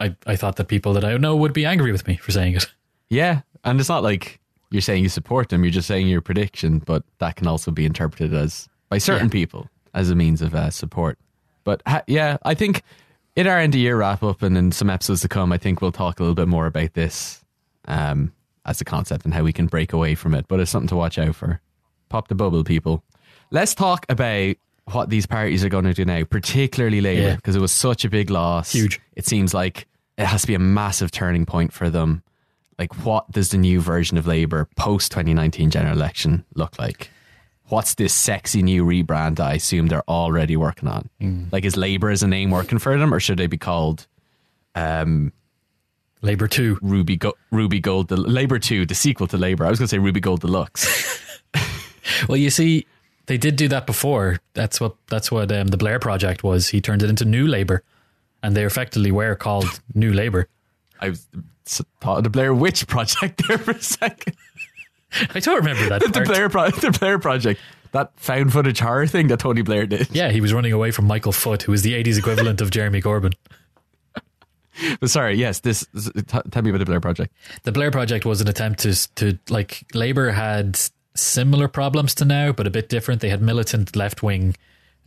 I, 0.00 0.14
I 0.26 0.36
thought 0.36 0.56
that 0.56 0.68
people 0.68 0.92
that 0.92 1.04
I 1.04 1.16
know 1.16 1.34
would 1.34 1.52
be 1.52 1.66
angry 1.66 1.90
with 1.90 2.06
me 2.06 2.16
for 2.16 2.30
saying 2.30 2.54
it. 2.54 2.66
Yeah. 3.08 3.40
And 3.64 3.80
it's 3.80 3.88
not 3.88 4.02
like 4.04 4.38
you're 4.70 4.82
saying 4.82 5.02
you 5.02 5.08
support 5.08 5.48
them, 5.48 5.64
you're 5.64 5.72
just 5.72 5.88
saying 5.88 6.06
your 6.06 6.20
prediction, 6.20 6.78
but 6.78 7.02
that 7.18 7.34
can 7.36 7.46
also 7.48 7.70
be 7.72 7.84
interpreted 7.86 8.32
as 8.34 8.68
by 8.88 8.98
certain 8.98 9.26
Yeah. 9.28 9.32
people 9.32 9.68
as 9.94 10.10
a 10.10 10.14
means 10.14 10.42
of 10.42 10.54
uh, 10.54 10.70
support. 10.70 11.18
But 11.64 11.82
ha- 11.86 12.04
yeah, 12.06 12.36
I 12.44 12.54
think 12.54 12.82
in 13.34 13.46
our 13.48 13.58
end 13.58 13.74
of 13.74 13.80
year 13.80 13.96
wrap 13.96 14.22
up 14.22 14.42
and 14.42 14.56
in 14.56 14.70
some 14.70 14.90
episodes 14.90 15.22
to 15.22 15.28
come, 15.28 15.52
I 15.52 15.58
think 15.58 15.80
we'll 15.80 15.90
talk 15.92 16.20
a 16.20 16.22
little 16.22 16.34
bit 16.36 16.48
more 16.48 16.66
about 16.66 16.94
this 16.94 17.42
um, 17.86 18.32
as 18.68 18.80
a 18.80 18.84
concept 18.84 19.24
and 19.24 19.34
how 19.34 19.42
we 19.42 19.52
can 19.52 19.66
break 19.66 19.92
away 19.92 20.14
from 20.14 20.34
it. 20.34 20.46
But 20.48 20.60
it's 20.60 20.70
something 20.70 20.88
to 20.88 20.96
watch 20.96 21.18
out 21.18 21.34
for. 21.34 21.60
Pop 22.08 22.28
the 22.28 22.34
bubble, 22.34 22.64
people. 22.64 23.02
Let's 23.50 23.74
talk 23.74 24.06
about 24.08 24.56
what 24.92 25.10
these 25.10 25.26
parties 25.26 25.64
are 25.64 25.68
going 25.68 25.84
to 25.84 25.94
do 25.94 26.04
now, 26.04 26.24
particularly 26.24 27.00
Labour, 27.00 27.20
Yeah. 27.28 27.36
because 27.36 27.56
it 27.56 27.60
was 27.60 27.72
such 27.72 28.04
a 28.04 28.10
big 28.10 28.30
loss. 28.30 28.72
Huge. 28.72 29.00
It 29.16 29.26
seems 29.26 29.52
like 29.52 29.86
it 30.16 30.24
has 30.26 30.42
to 30.42 30.46
be 30.46 30.54
a 30.54 30.58
massive 30.58 31.10
turning 31.10 31.44
point 31.46 31.72
for 31.72 31.90
them. 31.90 32.22
Like, 32.78 32.94
what 33.04 33.30
does 33.30 33.50
the 33.50 33.58
new 33.58 33.80
version 33.80 34.16
of 34.16 34.26
Labour 34.26 34.68
post 34.76 35.10
2019 35.12 35.70
general 35.70 35.94
election 35.96 36.44
look 36.54 36.78
like? 36.78 37.10
What's 37.68 37.94
this 37.96 38.14
sexy 38.14 38.62
new 38.62 38.84
rebrand 38.84 39.36
that 39.36 39.46
I 39.46 39.54
assume 39.54 39.88
they're 39.88 40.08
already 40.08 40.56
working 40.56 40.88
on? 40.88 41.10
Like, 41.52 41.64
is 41.66 41.76
Labour 41.76 42.08
as 42.10 42.22
a 42.22 42.28
name 42.28 42.50
working 42.50 42.78
for 42.78 42.96
them, 42.98 43.12
or 43.12 43.20
should 43.20 43.38
they 43.38 43.46
be 43.46 43.58
called 43.58 44.06
um, 44.74 45.32
Labour 46.22 46.48
2. 46.48 46.78
Ruby 46.82 47.16
Go- 47.16 47.34
Ruby 47.50 47.80
Gold 47.80 48.08
the 48.08 48.16
Labour 48.16 48.58
Two, 48.58 48.84
the 48.86 48.94
sequel 48.94 49.26
to 49.28 49.36
Labour? 49.38 49.64
I 49.66 49.70
was 49.70 49.78
going 49.78 49.86
to 49.86 49.90
say 49.90 49.98
Ruby 49.98 50.20
Gold 50.20 50.40
Deluxe. 50.40 50.86
Well, 52.26 52.38
you 52.38 52.48
see, 52.48 52.86
they 53.26 53.36
did 53.36 53.56
do 53.56 53.68
that 53.68 53.86
before. 53.86 54.38
That's 54.54 54.80
what 54.80 54.94
that's 55.08 55.30
what 55.30 55.52
um, 55.52 55.66
the 55.68 55.76
Blair 55.76 55.98
Project 55.98 56.42
was. 56.42 56.68
He 56.68 56.80
turned 56.80 57.02
it 57.02 57.10
into 57.10 57.26
New 57.26 57.46
Labour, 57.46 57.82
and 58.42 58.56
they 58.56 58.64
effectively 58.64 59.12
were 59.12 59.34
called 59.34 59.66
New 59.94 60.12
Labour. 60.12 60.48
I 61.00 61.10
was 61.10 61.26
thought 62.00 62.18
of 62.18 62.24
the 62.24 62.30
Blair 62.30 62.54
Witch 62.54 62.86
Project 62.86 63.42
there 63.48 63.58
for 63.58 63.72
a 63.72 63.82
second. 63.82 64.36
I 65.34 65.40
don't 65.40 65.56
remember 65.56 65.86
that 65.90 66.00
the. 66.12 66.22
Blair 66.22 66.48
Pro- 66.48 66.70
the 66.70 66.90
Blair 66.98 67.18
Project, 67.18 67.60
that 67.92 68.18
found 68.18 68.52
footage 68.54 68.80
horror 68.80 69.06
thing 69.06 69.28
that 69.28 69.40
Tony 69.40 69.60
Blair 69.62 69.86
did. 69.86 70.08
Yeah, 70.10 70.30
he 70.30 70.40
was 70.40 70.54
running 70.54 70.72
away 70.72 70.90
from 70.90 71.06
Michael 71.06 71.32
Foot, 71.32 71.62
who 71.62 71.72
was 71.72 71.82
the 71.82 71.92
80s 72.02 72.18
equivalent 72.18 72.62
of 72.62 72.70
Jeremy 72.70 73.02
Corbyn. 73.02 73.34
But 75.00 75.10
sorry, 75.10 75.36
yes, 75.36 75.60
this. 75.60 75.86
t- 75.92 76.22
tell 76.50 76.62
me 76.62 76.70
about 76.70 76.78
the 76.78 76.84
Blair 76.84 77.00
Project. 77.00 77.32
The 77.64 77.72
Blair 77.72 77.90
Project 77.90 78.24
was 78.24 78.40
an 78.40 78.48
attempt 78.48 78.80
to 78.80 79.14
to 79.16 79.38
like 79.48 79.84
Labour 79.94 80.30
had 80.30 80.78
similar 81.14 81.68
problems 81.68 82.14
to 82.16 82.24
now, 82.24 82.52
but 82.52 82.66
a 82.66 82.70
bit 82.70 82.88
different. 82.88 83.20
They 83.20 83.28
had 83.28 83.42
militant 83.42 83.96
left 83.96 84.22
wing 84.22 84.54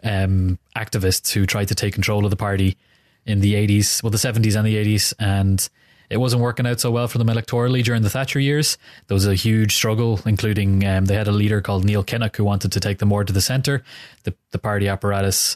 um, 0.03 0.59
activists 0.75 1.31
who 1.31 1.45
tried 1.45 1.69
to 1.69 1.75
take 1.75 1.93
control 1.93 2.25
of 2.25 2.31
the 2.31 2.37
party 2.37 2.77
in 3.25 3.39
the 3.41 3.53
80s, 3.53 4.01
well, 4.01 4.09
the 4.09 4.17
70s 4.17 4.55
and 4.55 4.67
the 4.67 4.75
80s, 4.75 5.13
and 5.19 5.69
it 6.09 6.17
wasn't 6.17 6.41
working 6.41 6.65
out 6.67 6.79
so 6.79 6.91
well 6.91 7.07
for 7.07 7.19
them 7.19 7.27
electorally 7.27 7.83
during 7.83 8.01
the 8.01 8.09
Thatcher 8.09 8.39
years. 8.39 8.77
There 9.07 9.15
was 9.15 9.27
a 9.27 9.35
huge 9.35 9.75
struggle, 9.75 10.19
including 10.25 10.85
um, 10.85 11.05
they 11.05 11.15
had 11.15 11.27
a 11.27 11.31
leader 11.31 11.61
called 11.61 11.85
Neil 11.85 12.03
Kinnock 12.03 12.35
who 12.35 12.43
wanted 12.43 12.71
to 12.73 12.79
take 12.79 12.97
them 12.97 13.09
more 13.09 13.23
to 13.23 13.31
the 13.31 13.41
centre. 13.41 13.83
The, 14.23 14.35
the 14.51 14.59
party 14.59 14.87
apparatus 14.87 15.55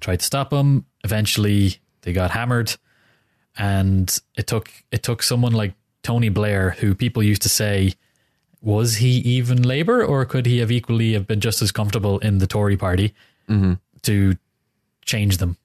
tried 0.00 0.20
to 0.20 0.26
stop 0.26 0.52
him. 0.52 0.84
Eventually, 1.04 1.76
they 2.02 2.12
got 2.12 2.32
hammered 2.32 2.76
and 3.56 4.18
it 4.36 4.46
took 4.46 4.70
it 4.90 5.02
took 5.02 5.22
someone 5.22 5.52
like 5.52 5.74
Tony 6.02 6.28
Blair, 6.28 6.70
who 6.70 6.94
people 6.94 7.22
used 7.22 7.42
to 7.42 7.48
say, 7.48 7.94
was 8.60 8.96
he 8.96 9.18
even 9.18 9.62
Labour, 9.62 10.04
or 10.04 10.24
could 10.24 10.46
he 10.46 10.58
have 10.58 10.70
equally 10.70 11.12
have 11.12 11.26
been 11.26 11.40
just 11.40 11.62
as 11.62 11.72
comfortable 11.72 12.18
in 12.18 12.38
the 12.38 12.46
Tory 12.46 12.76
party 12.76 13.14
mm-hmm. 13.48 13.74
to 14.02 14.36
change 15.04 15.38
them? 15.38 15.56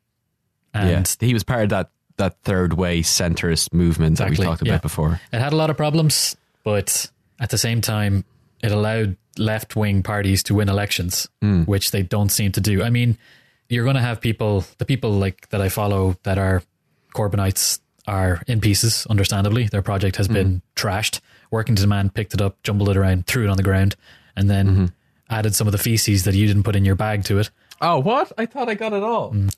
And 0.73 0.89
yeah, 0.89 1.27
he 1.27 1.33
was 1.33 1.43
part 1.43 1.63
of 1.63 1.69
that 1.69 1.89
that 2.17 2.37
third 2.43 2.73
way 2.73 3.01
centrist 3.01 3.73
movement 3.73 4.17
that 4.17 4.29
we 4.29 4.35
talked 4.35 4.61
about 4.61 4.73
yeah. 4.73 4.77
before. 4.79 5.21
it 5.31 5.39
had 5.39 5.53
a 5.53 5.55
lot 5.55 5.69
of 5.69 5.77
problems, 5.77 6.35
but 6.63 7.09
at 7.39 7.49
the 7.49 7.57
same 7.57 7.81
time, 7.81 8.25
it 8.61 8.71
allowed 8.71 9.15
left 9.37 9.75
wing 9.75 10.03
parties 10.03 10.43
to 10.43 10.55
win 10.55 10.69
elections, 10.69 11.29
mm. 11.41 11.65
which 11.65 11.91
they 11.91 12.03
don't 12.03 12.29
seem 12.29 12.51
to 12.51 12.61
do. 12.61 12.83
I 12.83 12.89
mean, 12.89 13.17
you're 13.69 13.85
going 13.85 13.95
to 13.95 14.01
have 14.01 14.19
people, 14.19 14.65
the 14.77 14.85
people 14.85 15.11
like 15.11 15.47
that 15.49 15.61
I 15.61 15.69
follow 15.69 16.17
that 16.23 16.37
are 16.37 16.61
Corbynites 17.13 17.79
are 18.07 18.41
in 18.47 18.59
pieces, 18.59 19.05
understandably. 19.09 19.67
Their 19.67 19.81
project 19.81 20.15
has 20.15 20.27
been 20.27 20.47
mm-hmm. 20.47 20.87
trashed. 20.87 21.21
Workington 21.51 21.87
Man 21.87 22.09
picked 22.09 22.33
it 22.33 22.41
up, 22.41 22.61
jumbled 22.63 22.89
it 22.89 22.97
around, 22.97 23.27
threw 23.27 23.43
it 23.43 23.49
on 23.49 23.57
the 23.57 23.63
ground, 23.63 23.95
and 24.35 24.49
then 24.49 24.67
mm-hmm. 24.67 24.85
added 25.29 25.55
some 25.55 25.67
of 25.67 25.71
the 25.71 25.77
feces 25.77 26.23
that 26.23 26.35
you 26.35 26.47
didn't 26.47 26.63
put 26.63 26.75
in 26.75 26.85
your 26.85 26.95
bag 26.95 27.23
to 27.25 27.39
it. 27.39 27.49
Oh, 27.81 27.99
what? 27.99 28.31
I 28.37 28.45
thought 28.45 28.69
I 28.69 28.75
got 28.75 28.93
it 28.93 29.03
all. 29.03 29.31
Mm. 29.31 29.55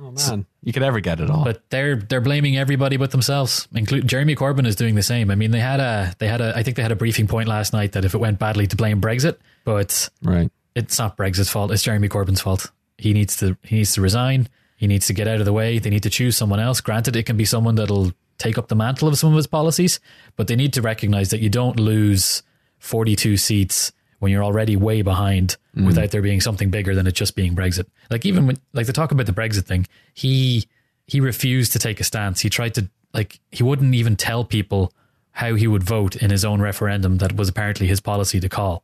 Oh 0.00 0.10
man, 0.10 0.46
you 0.62 0.72
could 0.72 0.82
ever 0.82 1.00
get 1.00 1.20
it 1.20 1.30
all. 1.30 1.44
But 1.44 1.62
they're 1.70 1.96
they're 1.96 2.22
blaming 2.22 2.56
everybody 2.56 2.96
but 2.96 3.10
themselves. 3.10 3.68
Include 3.74 4.08
Jeremy 4.08 4.34
Corbyn 4.34 4.66
is 4.66 4.74
doing 4.74 4.94
the 4.94 5.02
same. 5.02 5.30
I 5.30 5.34
mean, 5.34 5.50
they 5.50 5.60
had 5.60 5.80
a 5.80 6.14
they 6.18 6.28
had 6.28 6.40
a 6.40 6.56
I 6.56 6.62
think 6.62 6.76
they 6.76 6.82
had 6.82 6.92
a 6.92 6.96
briefing 6.96 7.28
point 7.28 7.48
last 7.48 7.72
night 7.72 7.92
that 7.92 8.04
if 8.04 8.14
it 8.14 8.18
went 8.18 8.38
badly 8.38 8.66
to 8.66 8.76
blame 8.76 9.00
Brexit, 9.00 9.36
but 9.64 10.08
right. 10.22 10.50
it's 10.74 10.98
not 10.98 11.16
Brexit's 11.16 11.50
fault. 11.50 11.70
It's 11.70 11.82
Jeremy 11.82 12.08
Corbyn's 12.08 12.40
fault. 12.40 12.72
He 12.98 13.12
needs 13.12 13.36
to 13.36 13.56
he 13.62 13.76
needs 13.76 13.92
to 13.94 14.00
resign. 14.00 14.48
He 14.82 14.88
needs 14.88 15.06
to 15.06 15.12
get 15.12 15.28
out 15.28 15.38
of 15.38 15.44
the 15.44 15.52
way. 15.52 15.78
They 15.78 15.90
need 15.90 16.02
to 16.02 16.10
choose 16.10 16.36
someone 16.36 16.58
else. 16.58 16.80
Granted, 16.80 17.14
it 17.14 17.22
can 17.22 17.36
be 17.36 17.44
someone 17.44 17.76
that'll 17.76 18.10
take 18.38 18.58
up 18.58 18.66
the 18.66 18.74
mantle 18.74 19.06
of 19.06 19.16
some 19.16 19.30
of 19.30 19.36
his 19.36 19.46
policies, 19.46 20.00
but 20.34 20.48
they 20.48 20.56
need 20.56 20.72
to 20.72 20.82
recognize 20.82 21.30
that 21.30 21.38
you 21.38 21.48
don't 21.48 21.78
lose 21.78 22.42
42 22.80 23.36
seats 23.36 23.92
when 24.18 24.32
you're 24.32 24.42
already 24.42 24.74
way 24.74 25.02
behind 25.02 25.56
mm. 25.76 25.86
without 25.86 26.10
there 26.10 26.20
being 26.20 26.40
something 26.40 26.68
bigger 26.68 26.96
than 26.96 27.06
it 27.06 27.12
just 27.12 27.36
being 27.36 27.54
Brexit. 27.54 27.86
Like 28.10 28.26
even 28.26 28.44
when 28.44 28.58
like 28.72 28.86
they 28.86 28.92
talk 28.92 29.12
about 29.12 29.26
the 29.26 29.32
Brexit 29.32 29.66
thing, 29.66 29.86
he 30.14 30.66
he 31.06 31.20
refused 31.20 31.70
to 31.74 31.78
take 31.78 32.00
a 32.00 32.04
stance. 32.04 32.40
He 32.40 32.50
tried 32.50 32.74
to 32.74 32.90
like 33.14 33.38
he 33.52 33.62
wouldn't 33.62 33.94
even 33.94 34.16
tell 34.16 34.44
people 34.44 34.92
how 35.30 35.54
he 35.54 35.68
would 35.68 35.84
vote 35.84 36.16
in 36.16 36.30
his 36.30 36.44
own 36.44 36.60
referendum 36.60 37.18
that 37.18 37.36
was 37.36 37.48
apparently 37.48 37.86
his 37.86 38.00
policy 38.00 38.40
to 38.40 38.48
call. 38.48 38.82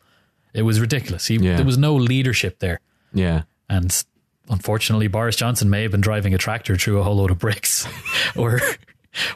It 0.54 0.62
was 0.62 0.80
ridiculous. 0.80 1.26
He, 1.26 1.38
Yeah. 1.38 1.56
There 1.56 1.66
was 1.66 1.76
no 1.76 1.96
leadership 1.96 2.60
there. 2.60 2.78
Yeah. 3.12 3.42
And 3.68 4.04
unfortunately, 4.50 5.08
Boris 5.08 5.36
Johnson 5.36 5.70
may 5.70 5.82
have 5.82 5.92
been 5.92 6.00
driving 6.00 6.34
a 6.34 6.38
tractor 6.38 6.76
through 6.76 6.98
a 6.98 7.02
whole 7.02 7.16
load 7.16 7.30
of 7.30 7.38
bricks 7.38 7.86
or 8.36 8.60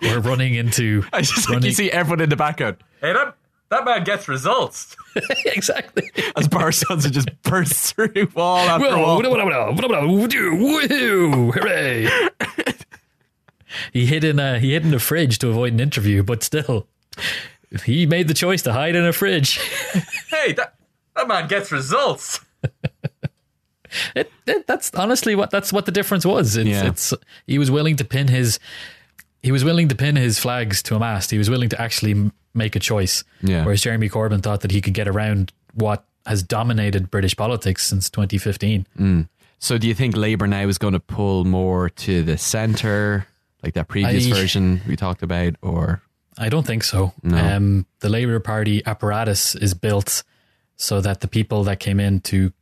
or 0.08 0.20
running 0.20 0.54
into. 0.54 1.04
I 1.12 1.22
just 1.22 1.48
running, 1.48 1.64
you 1.64 1.72
see 1.72 1.90
everyone 1.90 2.20
in 2.20 2.28
the 2.30 2.36
background. 2.36 2.76
Hey, 3.00 3.12
that 3.12 3.34
that 3.70 3.84
man 3.84 4.04
gets 4.04 4.28
results. 4.28 4.94
exactly. 5.46 6.10
As 6.36 6.46
Boris 6.48 6.80
Johnson 6.86 7.12
just 7.12 7.30
bursts 7.42 7.92
through 7.92 8.28
wall 8.34 8.58
after 8.58 8.86
Whoa, 8.88 8.98
wall. 9.02 9.22
whoa, 9.22 9.30
whoa, 9.30 9.44
whoa, 9.44 9.72
whoa, 9.72 9.88
whoa, 9.88 10.28
woohoo, 10.28 11.54
hooray. 11.54 12.28
he 13.92 14.06
hid 14.06 14.24
in 14.24 14.38
a 14.38 14.58
he 14.58 14.72
hid 14.72 14.84
in 14.84 14.92
a 14.92 14.98
fridge 14.98 15.38
to 15.38 15.48
avoid 15.48 15.72
an 15.72 15.80
interview, 15.80 16.22
but 16.22 16.42
still, 16.42 16.86
he 17.84 18.04
made 18.06 18.28
the 18.28 18.34
choice 18.34 18.62
to 18.62 18.72
hide 18.72 18.94
in 18.94 19.04
a 19.04 19.12
fridge. 19.12 19.58
Hey, 20.28 20.52
that 20.52 20.74
that 21.16 21.28
man 21.28 21.48
gets 21.48 21.72
results. 21.72 22.40
It, 24.16 24.30
it, 24.46 24.66
that's 24.66 24.90
honestly 24.94 25.34
what 25.34 25.50
that's 25.50 25.72
what 25.72 25.86
the 25.86 25.92
difference 25.92 26.24
was. 26.24 26.56
It's, 26.56 26.68
Yeah. 26.68 26.86
it's 26.86 27.12
he 27.46 27.58
was 27.58 27.70
willing 27.70 27.96
to 27.96 28.04
pin 28.04 28.28
his 28.28 28.58
he 29.42 29.50
was 29.52 29.64
willing 29.64 29.88
to 29.88 29.94
pin 29.94 30.16
his 30.16 30.38
flags 30.38 30.82
to 30.84 30.94
a 30.96 30.98
mast. 30.98 31.30
He 31.30 31.38
was 31.38 31.50
willing 31.50 31.68
to 31.70 31.80
actually 31.80 32.30
make 32.54 32.76
a 32.76 32.80
choice. 32.80 33.24
Yeah. 33.42 33.64
Whereas 33.64 33.80
Jeremy 33.82 34.08
Corbyn 34.08 34.42
thought 34.42 34.60
that 34.60 34.70
he 34.70 34.80
could 34.80 34.94
get 34.94 35.08
around 35.08 35.52
what 35.74 36.04
has 36.26 36.42
dominated 36.42 37.10
British 37.10 37.36
politics 37.36 37.84
since 37.86 38.08
2015. 38.10 39.28
So, 39.58 39.78
do 39.78 39.86
you 39.88 39.94
think 39.94 40.16
Labour 40.16 40.46
now 40.46 40.66
is 40.68 40.76
going 40.78 40.92
to 40.92 41.00
pull 41.00 41.44
more 41.44 41.88
to 41.88 42.22
the 42.22 42.36
centre, 42.38 43.26
like 43.62 43.74
that 43.74 43.88
previous 43.88 44.26
I- 44.26 44.30
version 44.32 44.80
we 44.88 44.96
talked 44.96 45.22
about, 45.22 45.54
or 45.62 46.02
I 46.38 46.48
don't 46.48 46.66
think 46.66 46.82
so. 46.84 47.12
Um, 47.30 47.86
the 48.00 48.08
Labour 48.08 48.38
Party 48.40 48.82
apparatus 48.86 49.54
is 49.54 49.74
built 49.74 50.22
so 50.76 51.00
that 51.00 51.20
the 51.20 51.28
people 51.28 51.62
that 51.64 51.78
came 51.78 52.00
in 52.00 52.20
to 52.22 52.52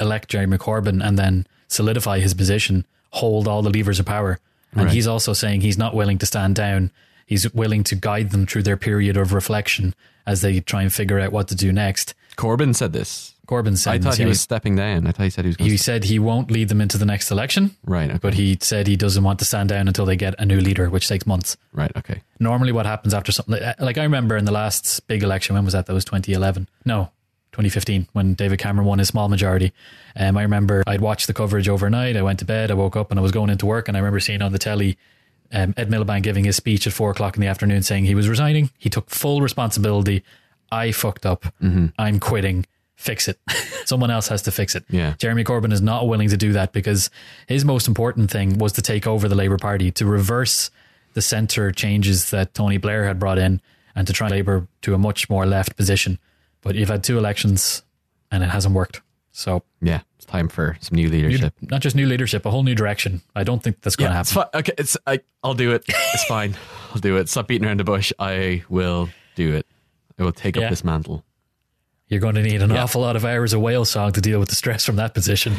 elect 0.00 0.28
Jeremy 0.28 0.58
Corbyn 0.58 1.06
and 1.06 1.18
then 1.18 1.46
solidify 1.68 2.18
his 2.20 2.34
position 2.34 2.84
hold 3.12 3.48
all 3.48 3.60
the 3.62 3.70
levers 3.70 3.98
of 3.98 4.06
power. 4.06 4.38
And 4.72 4.84
Right. 4.84 4.92
he's 4.94 5.06
also 5.08 5.32
saying 5.32 5.62
he's 5.62 5.76
not 5.78 5.94
willing 5.94 6.18
to 6.18 6.26
stand 6.26 6.54
down. 6.54 6.90
He's 7.26 7.52
willing 7.52 7.82
to 7.84 7.94
guide 7.96 8.30
them 8.30 8.46
through 8.46 8.62
their 8.62 8.76
period 8.76 9.16
of 9.16 9.32
reflection 9.32 9.94
as 10.26 10.42
they 10.42 10.60
try 10.60 10.82
and 10.82 10.92
figure 10.92 11.18
out 11.18 11.32
what 11.32 11.48
to 11.48 11.56
do 11.56 11.72
next. 11.72 12.14
Corbyn 12.36 12.74
said 12.74 12.92
this? 12.92 13.34
Corbyn 13.48 13.76
said 13.76 13.94
I 13.94 13.98
thought 13.98 14.16
he 14.16 14.24
was 14.24 14.40
stepping 14.40 14.76
down. 14.76 15.08
I 15.08 15.10
thought 15.12 15.24
he 15.24 15.30
said 15.30 15.44
he 15.44 15.48
was. 15.48 15.56
Going 15.56 15.70
he 15.70 15.76
said 15.76 16.04
he 16.04 16.20
won't 16.20 16.52
lead 16.52 16.68
them 16.68 16.80
into 16.80 16.98
the 16.98 17.04
next 17.04 17.32
election, 17.32 17.76
right. 17.84 18.08
Okay. 18.10 18.18
but 18.22 18.34
he 18.34 18.56
said 18.60 18.86
he 18.86 18.94
doesn't 18.96 19.24
want 19.24 19.40
to 19.40 19.44
stand 19.44 19.70
down 19.70 19.88
until 19.88 20.06
they 20.06 20.14
get 20.14 20.36
a 20.38 20.46
new 20.46 20.60
leader, 20.60 20.88
which 20.88 21.08
takes 21.08 21.26
months. 21.26 21.56
right. 21.72 21.90
Okay. 21.96 22.22
normally 22.38 22.70
what 22.70 22.86
happens 22.86 23.12
after 23.12 23.32
something 23.32 23.56
like, 23.60 23.80
like 23.80 23.98
I 23.98 24.04
remember 24.04 24.36
in 24.36 24.44
the 24.44 24.52
last 24.52 25.04
big 25.08 25.24
election 25.24 25.54
when 25.56 25.64
was 25.64 25.72
that 25.74 25.86
that 25.86 25.92
was 25.92 26.04
2011 26.04 26.68
no 26.84 27.10
2015 27.52 28.08
when 28.12 28.34
David 28.34 28.58
Cameron 28.58 28.86
won 28.86 28.98
his 28.98 29.08
small 29.08 29.28
majority. 29.28 29.72
Um, 30.16 30.36
I 30.36 30.42
remember 30.42 30.82
I'd 30.86 31.00
watched 31.00 31.26
the 31.26 31.34
coverage 31.34 31.68
overnight. 31.68 32.16
I 32.16 32.22
went 32.22 32.38
to 32.40 32.44
bed 32.44 32.70
I 32.70 32.74
woke 32.74 32.96
up 32.96 33.10
and 33.10 33.18
I 33.18 33.22
was 33.22 33.32
going 33.32 33.50
into 33.50 33.66
work 33.66 33.88
and 33.88 33.96
I 33.96 34.00
remember 34.00 34.20
seeing 34.20 34.42
on 34.42 34.52
the 34.52 34.58
telly 34.58 34.96
um, 35.52 35.74
Ed 35.76 35.90
Miliband 35.90 36.22
giving 36.22 36.44
his 36.44 36.56
speech 36.56 36.86
at 36.86 36.92
four 36.92 37.10
o'clock 37.10 37.36
in 37.36 37.40
the 37.40 37.48
afternoon 37.48 37.82
saying 37.82 38.04
he 38.04 38.14
was 38.14 38.28
resigning. 38.28 38.70
He 38.78 38.88
took 38.88 39.10
full 39.10 39.40
responsibility. 39.40 40.22
I 40.70 40.92
fucked 40.92 41.26
up. 41.26 41.52
I'm 41.98 42.20
quitting. 42.20 42.66
Fix 42.94 43.28
it. 43.28 43.40
Someone 43.86 44.10
else 44.10 44.28
has 44.28 44.42
to 44.42 44.52
fix 44.52 44.74
it. 44.74 44.84
Yeah. 44.88 45.14
Jeremy 45.18 45.42
Corbyn 45.42 45.72
is 45.72 45.80
not 45.80 46.06
willing 46.06 46.28
to 46.28 46.36
do 46.36 46.52
that 46.52 46.72
because 46.72 47.10
his 47.48 47.64
most 47.64 47.88
important 47.88 48.30
thing 48.30 48.58
was 48.58 48.72
to 48.74 48.82
take 48.82 49.06
over 49.06 49.26
the 49.26 49.34
Labour 49.34 49.56
Party, 49.58 49.90
to 49.92 50.06
reverse 50.06 50.70
the 51.14 51.22
centre 51.22 51.72
changes 51.72 52.30
that 52.30 52.54
Tony 52.54 52.76
Blair 52.76 53.06
had 53.06 53.18
brought 53.18 53.38
in, 53.38 53.60
and 53.96 54.06
to 54.06 54.12
try 54.12 54.28
Labour 54.28 54.68
to 54.82 54.94
a 54.94 54.98
much 54.98 55.28
more 55.28 55.46
left 55.46 55.76
position. 55.76 56.18
But 56.62 56.74
you've 56.74 56.88
had 56.88 57.02
two 57.04 57.16
elections 57.18 57.82
and 58.30 58.42
it 58.42 58.48
hasn't 58.50 58.74
worked. 58.74 59.00
So, 59.32 59.62
Yeah, 59.80 60.00
it's 60.16 60.26
time 60.26 60.48
for 60.48 60.76
some 60.80 60.96
new 60.96 61.08
new- 61.08 61.28
leadership. 61.28 61.54
not 61.62 61.80
just 61.80 61.96
new 61.96 62.06
leadership, 62.06 62.44
a 62.44 62.50
whole 62.50 62.62
new 62.64 62.74
direction. 62.74 63.22
I 63.34 63.44
don't 63.44 63.62
think 63.62 63.80
that's 63.80 63.96
going 63.96 64.10
to 64.10 64.14
Yeah, 64.14 64.20
it's 64.20 64.30
happen. 64.32 64.50
fine. 64.52 64.60
Okay, 64.60 64.72
it's 64.76 64.96
I, 65.06 65.20
I'll 65.42 65.54
do 65.54 65.72
it. 65.72 65.84
It's 65.88 66.24
fine. 66.28 66.56
I'll 66.92 67.00
do 67.00 67.16
it. 67.16 67.28
Stop 67.28 67.48
beating 67.48 67.66
around 67.66 67.80
the 67.80 67.84
bush. 67.84 68.12
I 68.18 68.64
will 68.68 69.08
do 69.36 69.54
it. 69.54 69.66
I 70.18 70.24
will 70.24 70.32
take 70.32 70.56
Yeah. 70.56 70.64
up 70.64 70.70
this 70.70 70.84
mantle. 70.84 71.24
You're 72.08 72.20
going 72.20 72.34
to 72.34 72.42
need 72.42 72.60
an 72.60 72.70
Yeah. 72.70 72.82
awful 72.82 73.00
lot 73.02 73.14
of 73.16 73.24
hours 73.24 73.52
of 73.52 73.60
whale 73.60 73.84
song 73.84 74.12
to 74.12 74.20
deal 74.20 74.40
with 74.40 74.48
the 74.48 74.56
stress 74.56 74.84
from 74.84 74.96
that 74.96 75.14
position. 75.14 75.54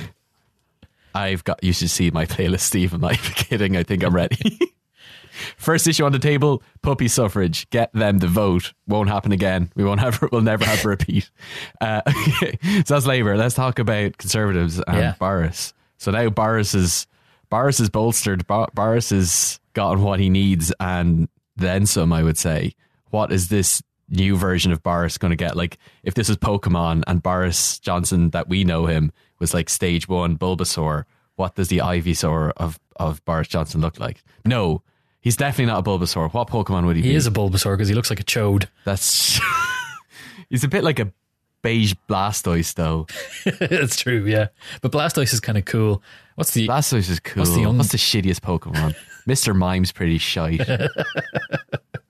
I've 1.16 1.44
got. 1.44 1.64
You 1.64 1.74
should 1.74 1.90
see 1.90 2.12
my 2.12 2.26
playlist, 2.26 2.62
Steve. 2.62 2.94
I'm 2.94 3.02
not 3.02 3.14
even 3.14 3.32
kidding. 3.36 3.76
I 3.78 3.84
think 3.84 4.04
I'm 4.04 4.14
ready. 4.16 4.60
First 5.58 5.88
issue 5.88 6.06
on 6.06 6.12
the 6.12 6.20
table: 6.20 6.64
puppy 6.82 7.08
suffrage. 7.08 7.70
Get 7.70 7.92
them 7.94 8.20
to 8.20 8.28
vote. 8.28 8.74
Won't 8.88 9.10
happen 9.10 9.32
again. 9.32 9.72
We 9.76 9.84
won't 9.84 10.00
have. 10.02 10.22
We'll 10.32 10.42
never 10.42 10.66
have 10.66 10.84
a 10.86 10.88
repeat. 10.90 11.30
Uh, 11.80 12.02
okay, 12.08 12.58
so 12.86 12.94
that's 12.96 13.06
Labour. 13.06 13.38
Let's 13.38 13.56
talk 13.56 13.80
about 13.80 14.18
Conservatives 14.18 14.80
and 14.88 14.98
Yeah. 14.98 15.16
Boris. 15.20 15.74
So 15.98 16.12
now 16.12 16.30
Boris 16.30 16.74
is 16.74 17.08
Boris 17.50 17.80
is 17.80 17.90
bolstered. 17.90 18.48
Bo- 18.48 18.68
Boris 18.74 19.10
has 19.12 19.60
gotten 19.74 20.02
what 20.04 20.20
he 20.20 20.30
needs 20.30 20.74
and 20.80 21.28
then 21.56 21.86
some. 21.86 22.12
I 22.14 22.24
would 22.24 22.38
say. 22.38 22.74
What 23.10 23.32
is 23.34 23.50
this 23.50 23.84
new 24.10 24.38
version 24.38 24.72
of 24.72 24.82
Boris 24.84 25.18
going 25.18 25.32
to 25.32 25.36
get? 25.36 25.58
Like, 25.58 25.78
if 26.04 26.14
this 26.14 26.30
is 26.30 26.38
Pokemon 26.38 27.04
and 27.08 27.22
Boris 27.22 27.78
Johnson 27.80 28.30
that 28.30 28.48
we 28.48 28.64
know 28.64 28.86
him 28.86 29.12
was 29.40 29.54
like 29.54 29.70
stage 29.70 30.08
one 30.08 30.38
Bulbasaur, 30.38 31.04
what 31.36 31.56
does 31.56 31.68
the 31.68 31.80
Ivysaur 31.80 32.52
of 32.58 32.80
of 32.98 33.24
Boris 33.26 33.48
Johnson 33.50 33.82
look 33.82 34.00
like? 34.00 34.24
No, 34.46 34.82
he's 35.22 35.38
definitely 35.38 35.72
not 35.72 35.80
a 35.80 35.84
Bulbasaur. 35.90 36.34
What 36.34 36.50
Pokemon 36.50 36.86
would 36.86 36.96
he, 36.98 37.02
He 37.02 37.08
be? 37.08 37.12
He 37.12 37.16
is 37.16 37.28
a 37.28 37.32
Bulbasaur 37.32 37.74
because 37.76 37.88
he 37.88 37.96
looks 37.96 38.10
like 38.10 38.20
a 38.20 38.24
chode. 38.24 38.68
That's 38.86 39.40
he's 40.50 40.64
a 40.64 40.68
bit 40.68 40.84
like 40.84 41.00
a 41.00 41.12
beige 41.64 41.94
Blastoise 42.10 42.74
though. 42.74 43.08
That's 43.70 43.96
true, 43.98 44.26
yeah. 44.26 44.48
But 44.82 44.92
Blastoise 44.92 45.34
is 45.34 45.40
kind 45.40 45.58
of 45.58 45.66
cool. 45.66 46.02
What's 46.36 46.52
the 46.52 46.68
Blastoise 46.68 47.10
is 47.10 47.20
cool. 47.20 47.42
What's 47.42 47.54
the 47.54 47.62
young- 47.62 47.78
What's 47.78 47.92
the 47.92 47.98
shittiest 47.98 48.40
Pokemon? 48.42 48.96
Mr. 49.28 49.56
Mime's 49.56 49.92
pretty 49.92 50.18
shite. 50.18 50.68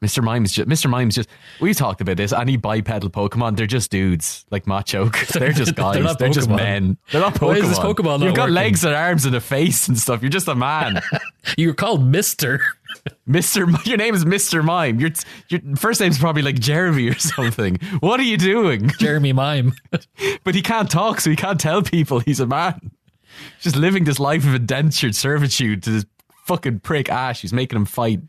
Mr. 0.03 0.23
Mime's 0.23 0.51
just 0.51 0.67
Mr. 0.67 0.89
Mime's 0.89 1.13
just 1.15 1.29
we 1.59 1.73
talked 1.73 2.01
about 2.01 2.17
this. 2.17 2.33
Any 2.33 2.57
bipedal 2.57 3.09
Pokemon, 3.11 3.55
they're 3.55 3.67
just 3.67 3.91
dudes 3.91 4.45
like 4.49 4.65
Machoke. 4.65 5.27
They're 5.33 5.51
just 5.51 5.75
They're 5.75 5.85
guys. 5.93 6.03
not 6.03 6.17
They're, 6.19 6.29
just 6.29 6.49
men. 6.49 6.97
They're 7.11 7.21
not 7.21 7.35
Pokemon. 7.35 7.47
Why 7.47 7.55
is 7.57 7.69
this 7.69 7.79
Pokemon 7.79 8.19
not 8.19 8.25
You've 8.25 8.33
got 8.35 8.43
working? 8.43 8.55
legs 8.55 8.83
and 8.83 8.95
arms 8.95 9.25
and 9.25 9.35
a 9.35 9.41
face 9.41 9.87
and 9.87 9.97
stuff. 9.97 10.21
You're 10.23 10.31
just 10.31 10.47
a 10.47 10.55
man. 10.55 11.01
You're 11.57 11.75
called 11.75 12.03
Mister. 12.05 12.61
Mr. 13.29 13.67
Mi- 13.67 13.77
Your 13.85 13.97
name 13.97 14.13
is 14.15 14.25
Mr. 14.25 14.63
Mime. 14.63 14.99
Your 14.99 15.11
your 15.49 15.61
first 15.77 16.01
name's 16.01 16.17
probably 16.19 16.41
like 16.41 16.59
Jeremy 16.59 17.07
or 17.09 17.19
something. 17.19 17.77
What 17.99 18.19
are 18.19 18.23
you 18.23 18.37
doing? 18.37 18.89
Jeremy 18.99 19.33
Mime. 19.33 19.73
But 20.43 20.55
he 20.55 20.61
can't 20.61 20.89
talk, 20.89 21.21
so 21.21 21.29
he 21.29 21.35
can't 21.35 21.59
tell 21.59 21.81
people 21.83 22.19
he's 22.19 22.39
a 22.39 22.47
man. 22.47 22.91
Just 23.59 23.75
living 23.75 24.03
this 24.03 24.19
life 24.19 24.45
of 24.45 24.55
indentured 24.55 25.15
servitude 25.15 25.83
to 25.83 25.91
this 25.91 26.05
fucking 26.45 26.79
prick 26.79 27.09
Ash 27.09 27.41
who's 27.43 27.53
making 27.53 27.77
him 27.77 27.85
fight. 27.85 28.19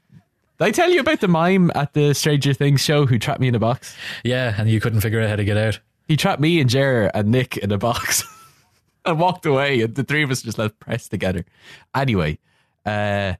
Did 0.58 0.64
I 0.66 0.70
tell 0.70 0.90
you 0.90 1.00
about 1.00 1.20
the 1.20 1.28
mime 1.28 1.70
at 1.74 1.92
the 1.92 2.14
Stranger 2.14 2.52
Things 2.54 2.80
show 2.80 3.06
who 3.06 3.18
trapped 3.18 3.40
me 3.40 3.48
in 3.48 3.54
a 3.54 3.58
box? 3.58 3.96
yeah, 4.24 4.54
and 4.56 4.68
you 4.68 4.80
couldn't 4.80 5.00
figure 5.00 5.20
out 5.20 5.28
how 5.28 5.36
to 5.36 5.44
get 5.44 5.56
out. 5.56 5.80
He 6.08 6.16
trapped 6.16 6.40
me 6.40 6.60
and 6.60 6.68
Jer 6.68 7.10
and 7.14 7.30
Nick 7.30 7.56
in 7.56 7.72
a 7.72 7.78
box 7.78 8.24
and 9.04 9.18
walked 9.18 9.46
away, 9.46 9.80
and 9.80 9.94
the 9.94 10.04
three 10.04 10.22
of 10.22 10.30
us 10.30 10.42
just 10.42 10.58
left 10.58 10.78
pressed 10.78 11.10
together. 11.10 11.44
Anyway, 11.94 12.38
uh, 12.84 13.34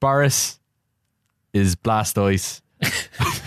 Boris 0.00 0.58
is 1.52 1.74
Blastoise. 1.76 2.60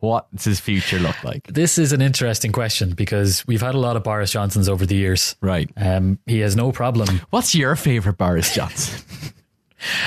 What 0.00 0.34
does 0.34 0.44
his 0.44 0.60
future 0.60 0.98
look 0.98 1.22
like? 1.22 1.46
This 1.46 1.76
is 1.76 1.92
an 1.92 2.00
interesting 2.00 2.52
question 2.52 2.92
because 2.92 3.46
we've 3.46 3.60
had 3.60 3.74
a 3.74 3.78
lot 3.78 3.96
of 3.96 4.02
Boris 4.02 4.32
Johnsons 4.32 4.66
over 4.66 4.86
the 4.86 4.96
years. 4.96 5.36
Right. 5.42 5.70
Um, 5.76 6.18
he 6.24 6.40
has 6.40 6.56
no 6.56 6.72
problem. 6.72 7.20
What's 7.28 7.54
your 7.54 7.76
favorite 7.76 8.16
Boris 8.16 8.54
Johnson? 8.54 9.04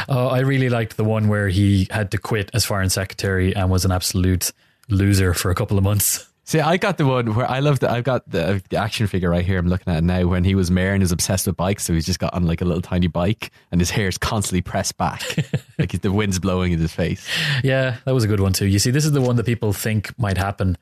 Oh, 0.09 0.27
I 0.27 0.39
really 0.39 0.69
liked 0.69 0.97
the 0.97 1.03
one 1.03 1.27
where 1.27 1.49
he 1.49 1.87
had 1.89 2.11
to 2.11 2.17
quit 2.17 2.49
as 2.53 2.65
foreign 2.65 2.89
secretary 2.89 3.55
and 3.55 3.69
was 3.69 3.85
an 3.85 3.91
absolute 3.91 4.51
loser 4.89 5.33
for 5.33 5.51
a 5.51 5.55
couple 5.55 5.77
of 5.77 5.83
months. 5.83 6.29
See, 6.45 6.59
I 6.59 6.75
got 6.75 6.97
the 6.97 7.05
one 7.05 7.35
where 7.35 7.49
I 7.49 7.59
love 7.59 7.79
that. 7.79 7.91
I've 7.91 8.03
got 8.03 8.29
the, 8.29 8.61
the 8.67 8.75
action 8.75 9.07
figure 9.07 9.29
right 9.29 9.45
here. 9.45 9.57
I'm 9.57 9.67
looking 9.67 9.93
at 9.93 9.99
it 9.99 10.03
now. 10.03 10.27
When 10.27 10.43
he 10.43 10.55
was 10.55 10.69
mayor 10.69 10.93
and 10.93 11.01
is 11.01 11.13
obsessed 11.13 11.47
with 11.47 11.55
bikes, 11.55 11.85
so 11.85 11.93
he's 11.93 12.05
just 12.05 12.19
got 12.19 12.33
on 12.33 12.45
like 12.45 12.59
a 12.59 12.65
little 12.65 12.81
tiny 12.81 13.07
bike, 13.07 13.51
and 13.71 13.79
his 13.79 13.89
hair 13.89 14.09
is 14.09 14.17
constantly 14.17 14.61
pressed 14.61 14.97
back, 14.97 15.21
like 15.79 16.01
the 16.01 16.11
wind's 16.11 16.39
blowing 16.39 16.73
in 16.73 16.79
his 16.79 16.91
face. 16.91 17.25
Yeah, 17.63 17.95
that 18.03 18.13
was 18.13 18.25
a 18.25 18.27
good 18.27 18.41
one 18.41 18.51
too. 18.51 18.67
You 18.67 18.77
see, 18.77 18.91
this 18.91 19.05
is 19.05 19.13
the 19.13 19.21
one 19.21 19.37
that 19.37 19.45
people 19.45 19.71
think 19.71 20.17
might 20.19 20.37
happen. 20.37 20.77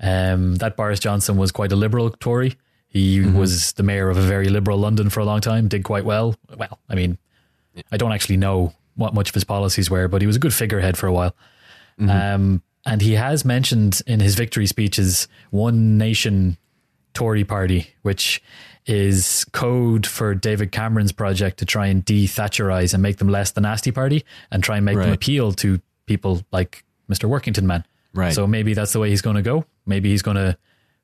Um, 0.00 0.56
that 0.56 0.76
Boris 0.76 1.00
Johnson 1.00 1.38
was 1.38 1.50
quite 1.50 1.72
a 1.72 1.76
liberal 1.76 2.10
Tory. 2.10 2.56
He 2.88 3.20
was 3.20 3.72
the 3.72 3.82
mayor 3.82 4.10
of 4.10 4.16
a 4.16 4.22
very 4.22 4.48
liberal 4.48 4.78
London 4.78 5.10
for 5.10 5.20
a 5.20 5.24
long 5.24 5.40
time. 5.40 5.68
Did 5.68 5.82
quite 5.84 6.04
well. 6.04 6.34
Well, 6.56 6.78
I 6.88 6.94
mean, 6.94 7.18
I 7.92 7.96
don't 7.96 8.12
actually 8.12 8.36
know 8.36 8.72
what 8.94 9.14
much 9.14 9.28
of 9.28 9.34
his 9.34 9.44
policies 9.44 9.90
were, 9.90 10.08
but 10.08 10.20
he 10.22 10.26
was 10.26 10.36
a 10.36 10.38
good 10.38 10.54
figurehead 10.54 10.96
for 10.96 11.06
a 11.06 11.12
while. 11.12 11.34
Um, 11.98 12.62
and 12.84 13.00
he 13.00 13.14
has 13.14 13.44
mentioned 13.44 14.00
in 14.06 14.20
his 14.20 14.34
victory 14.34 14.66
speeches 14.66 15.28
one 15.50 15.98
nation 15.98 16.56
Tory 17.14 17.44
party, 17.44 17.88
which 18.02 18.42
is 18.86 19.44
code 19.52 20.06
for 20.06 20.34
David 20.34 20.70
Cameron's 20.70 21.12
project 21.12 21.58
to 21.58 21.64
try 21.64 21.86
and 21.86 22.04
de 22.04 22.26
Thatcherize 22.26 22.94
and 22.94 23.02
make 23.02 23.16
them 23.16 23.28
less 23.28 23.50
the 23.52 23.60
nasty 23.60 23.90
party 23.90 24.24
and 24.50 24.62
try 24.62 24.76
and 24.76 24.84
make 24.84 24.96
them 24.96 25.12
appeal 25.14 25.52
to 25.52 25.80
people 26.06 26.42
like 26.52 26.84
Mr. 27.10 27.28
Workington 27.28 27.64
Man. 27.64 27.84
Right. 28.14 28.32
So 28.32 28.46
maybe 28.46 28.74
that's 28.74 28.92
the 28.92 29.00
way 29.00 29.10
he's 29.10 29.22
going 29.22 29.36
to 29.36 29.42
go. 29.42 29.64
Maybe 29.86 30.10
he's 30.10 30.22
going 30.22 30.36
to 30.36 30.56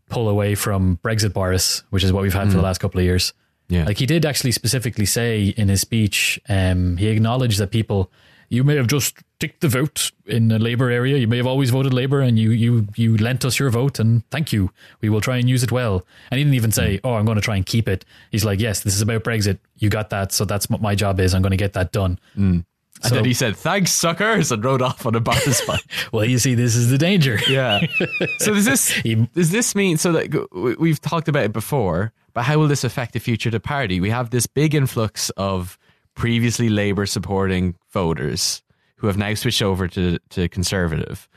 pull 0.09 0.29
away 0.29 0.55
from 0.55 0.99
Brexit 1.03 1.33
Boris, 1.33 1.83
which 1.91 2.05
is 2.05 2.13
what 2.13 2.23
we've 2.23 2.33
had 2.35 2.49
for 2.51 2.57
the 2.57 2.63
last 2.63 2.79
couple 2.79 3.01
of 3.01 3.05
years. 3.05 3.33
Yeah. 3.73 3.85
Like 3.87 3.99
he 3.99 4.07
did 4.07 4.27
actually 4.27 4.53
specifically 4.53 5.07
say 5.07 5.47
in 5.57 5.69
his 5.69 5.81
speech, 5.81 6.39
um, 6.49 6.97
he 6.99 7.09
acknowledged 7.09 7.59
that 7.59 7.71
people, 7.71 8.11
you 8.49 8.65
may 8.65 8.77
have 8.77 8.87
just 8.87 9.17
ticked 9.41 9.63
the 9.63 9.69
vote 9.69 10.13
in 10.27 10.49
the 10.49 10.59
Labour 10.59 10.91
area. 10.91 11.17
You 11.17 11.27
may 11.27 11.39
have 11.39 11.47
always 11.47 11.71
voted 11.71 11.95
Labour, 11.95 12.21
and 12.21 12.39
you 12.39 12.51
you 12.51 12.87
you 12.97 13.17
lent 13.17 13.47
us 13.47 13.59
your 13.59 13.71
vote, 13.71 13.99
and 13.99 14.29
thank 14.31 14.53
you. 14.53 14.71
We 15.01 15.09
will 15.09 15.23
try 15.23 15.39
and 15.39 15.49
use 15.49 15.63
it 15.63 15.73
well. 15.73 16.05
And 16.31 16.37
he 16.37 16.45
didn't 16.45 16.57
even 16.57 16.71
say, 16.71 17.01
"Oh, 17.03 17.15
I'm 17.15 17.25
going 17.25 17.37
to 17.37 17.41
try 17.43 17.57
and 17.57 17.65
keep 17.65 17.89
it." 17.89 18.05
He's 18.31 18.45
like, 18.45 18.61
"Yes, 18.61 18.81
this 18.81 18.95
is 18.95 19.01
about 19.01 19.25
Brexit. 19.25 19.59
You 19.79 19.89
got 19.89 20.11
that, 20.11 20.33
so 20.33 20.45
that's 20.45 20.69
what 20.69 20.83
my 20.83 20.95
job 20.95 21.19
is. 21.19 21.33
I'm 21.35 21.41
going 21.43 21.53
to 21.53 21.57
get 21.57 21.73
that 21.73 21.93
done." 21.93 22.19
and 22.37 22.65
So- 23.01 23.15
then 23.15 23.25
he 23.25 23.33
said, 23.33 23.57
"Thanks, 23.57 23.91
suckers," 23.91 24.53
and 24.53 24.63
rode 24.63 24.83
off 24.83 25.07
on 25.07 25.15
a 25.15 25.21
bike. 25.21 25.43
Well, 26.13 26.27
you 26.27 26.39
see, 26.39 26.55
this 26.55 26.77
is 26.77 26.91
the 26.91 26.99
danger. 26.99 27.39
Yeah. 27.49 27.81
So 28.39 28.53
does 28.53 28.67
this 28.67 28.93
does 29.35 29.51
this 29.51 29.75
mean 29.75 29.97
so 29.97 30.13
that 30.13 30.77
we've 30.79 31.01
talked 31.01 31.29
about 31.29 31.45
it 31.45 31.53
before, 31.55 32.13
but 32.35 32.43
how 32.43 32.59
will 32.59 32.69
this 32.69 32.85
affect 32.85 33.13
the 33.13 33.21
future 33.21 33.49
of 33.49 33.53
the 33.53 33.61
party? 33.61 34.01
We 34.01 34.11
have 34.11 34.31
this 34.31 34.47
big 34.47 34.75
influx 34.75 35.31
of 35.31 35.79
previously 36.15 36.69
Labour 36.69 37.07
supporting 37.07 37.75
voters 37.91 38.63
who 38.97 39.07
have 39.07 39.17
now 39.17 39.35
switched 39.35 39.63
over 39.63 39.89
to 39.89 40.19
to 40.31 40.49
Conservative. 40.49 41.29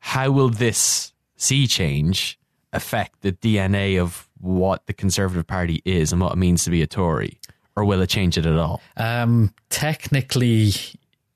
How 0.00 0.30
will 0.30 0.48
this 0.48 1.12
sea 1.36 1.66
change 1.66 2.38
affect 2.72 3.22
the 3.22 3.32
DNA 3.32 4.00
of 4.00 4.28
what 4.40 4.86
the 4.86 4.92
Conservative 4.92 5.46
Party 5.46 5.82
is 5.84 6.12
and 6.12 6.20
what 6.20 6.32
it 6.32 6.38
means 6.38 6.64
to 6.64 6.70
be 6.70 6.82
a 6.82 6.86
Tory, 6.86 7.38
or 7.76 7.84
will 7.84 8.00
it 8.00 8.08
change 8.08 8.38
it 8.38 8.46
at 8.46 8.56
all? 8.56 8.80
Um, 8.96 9.54
technically, 9.70 10.72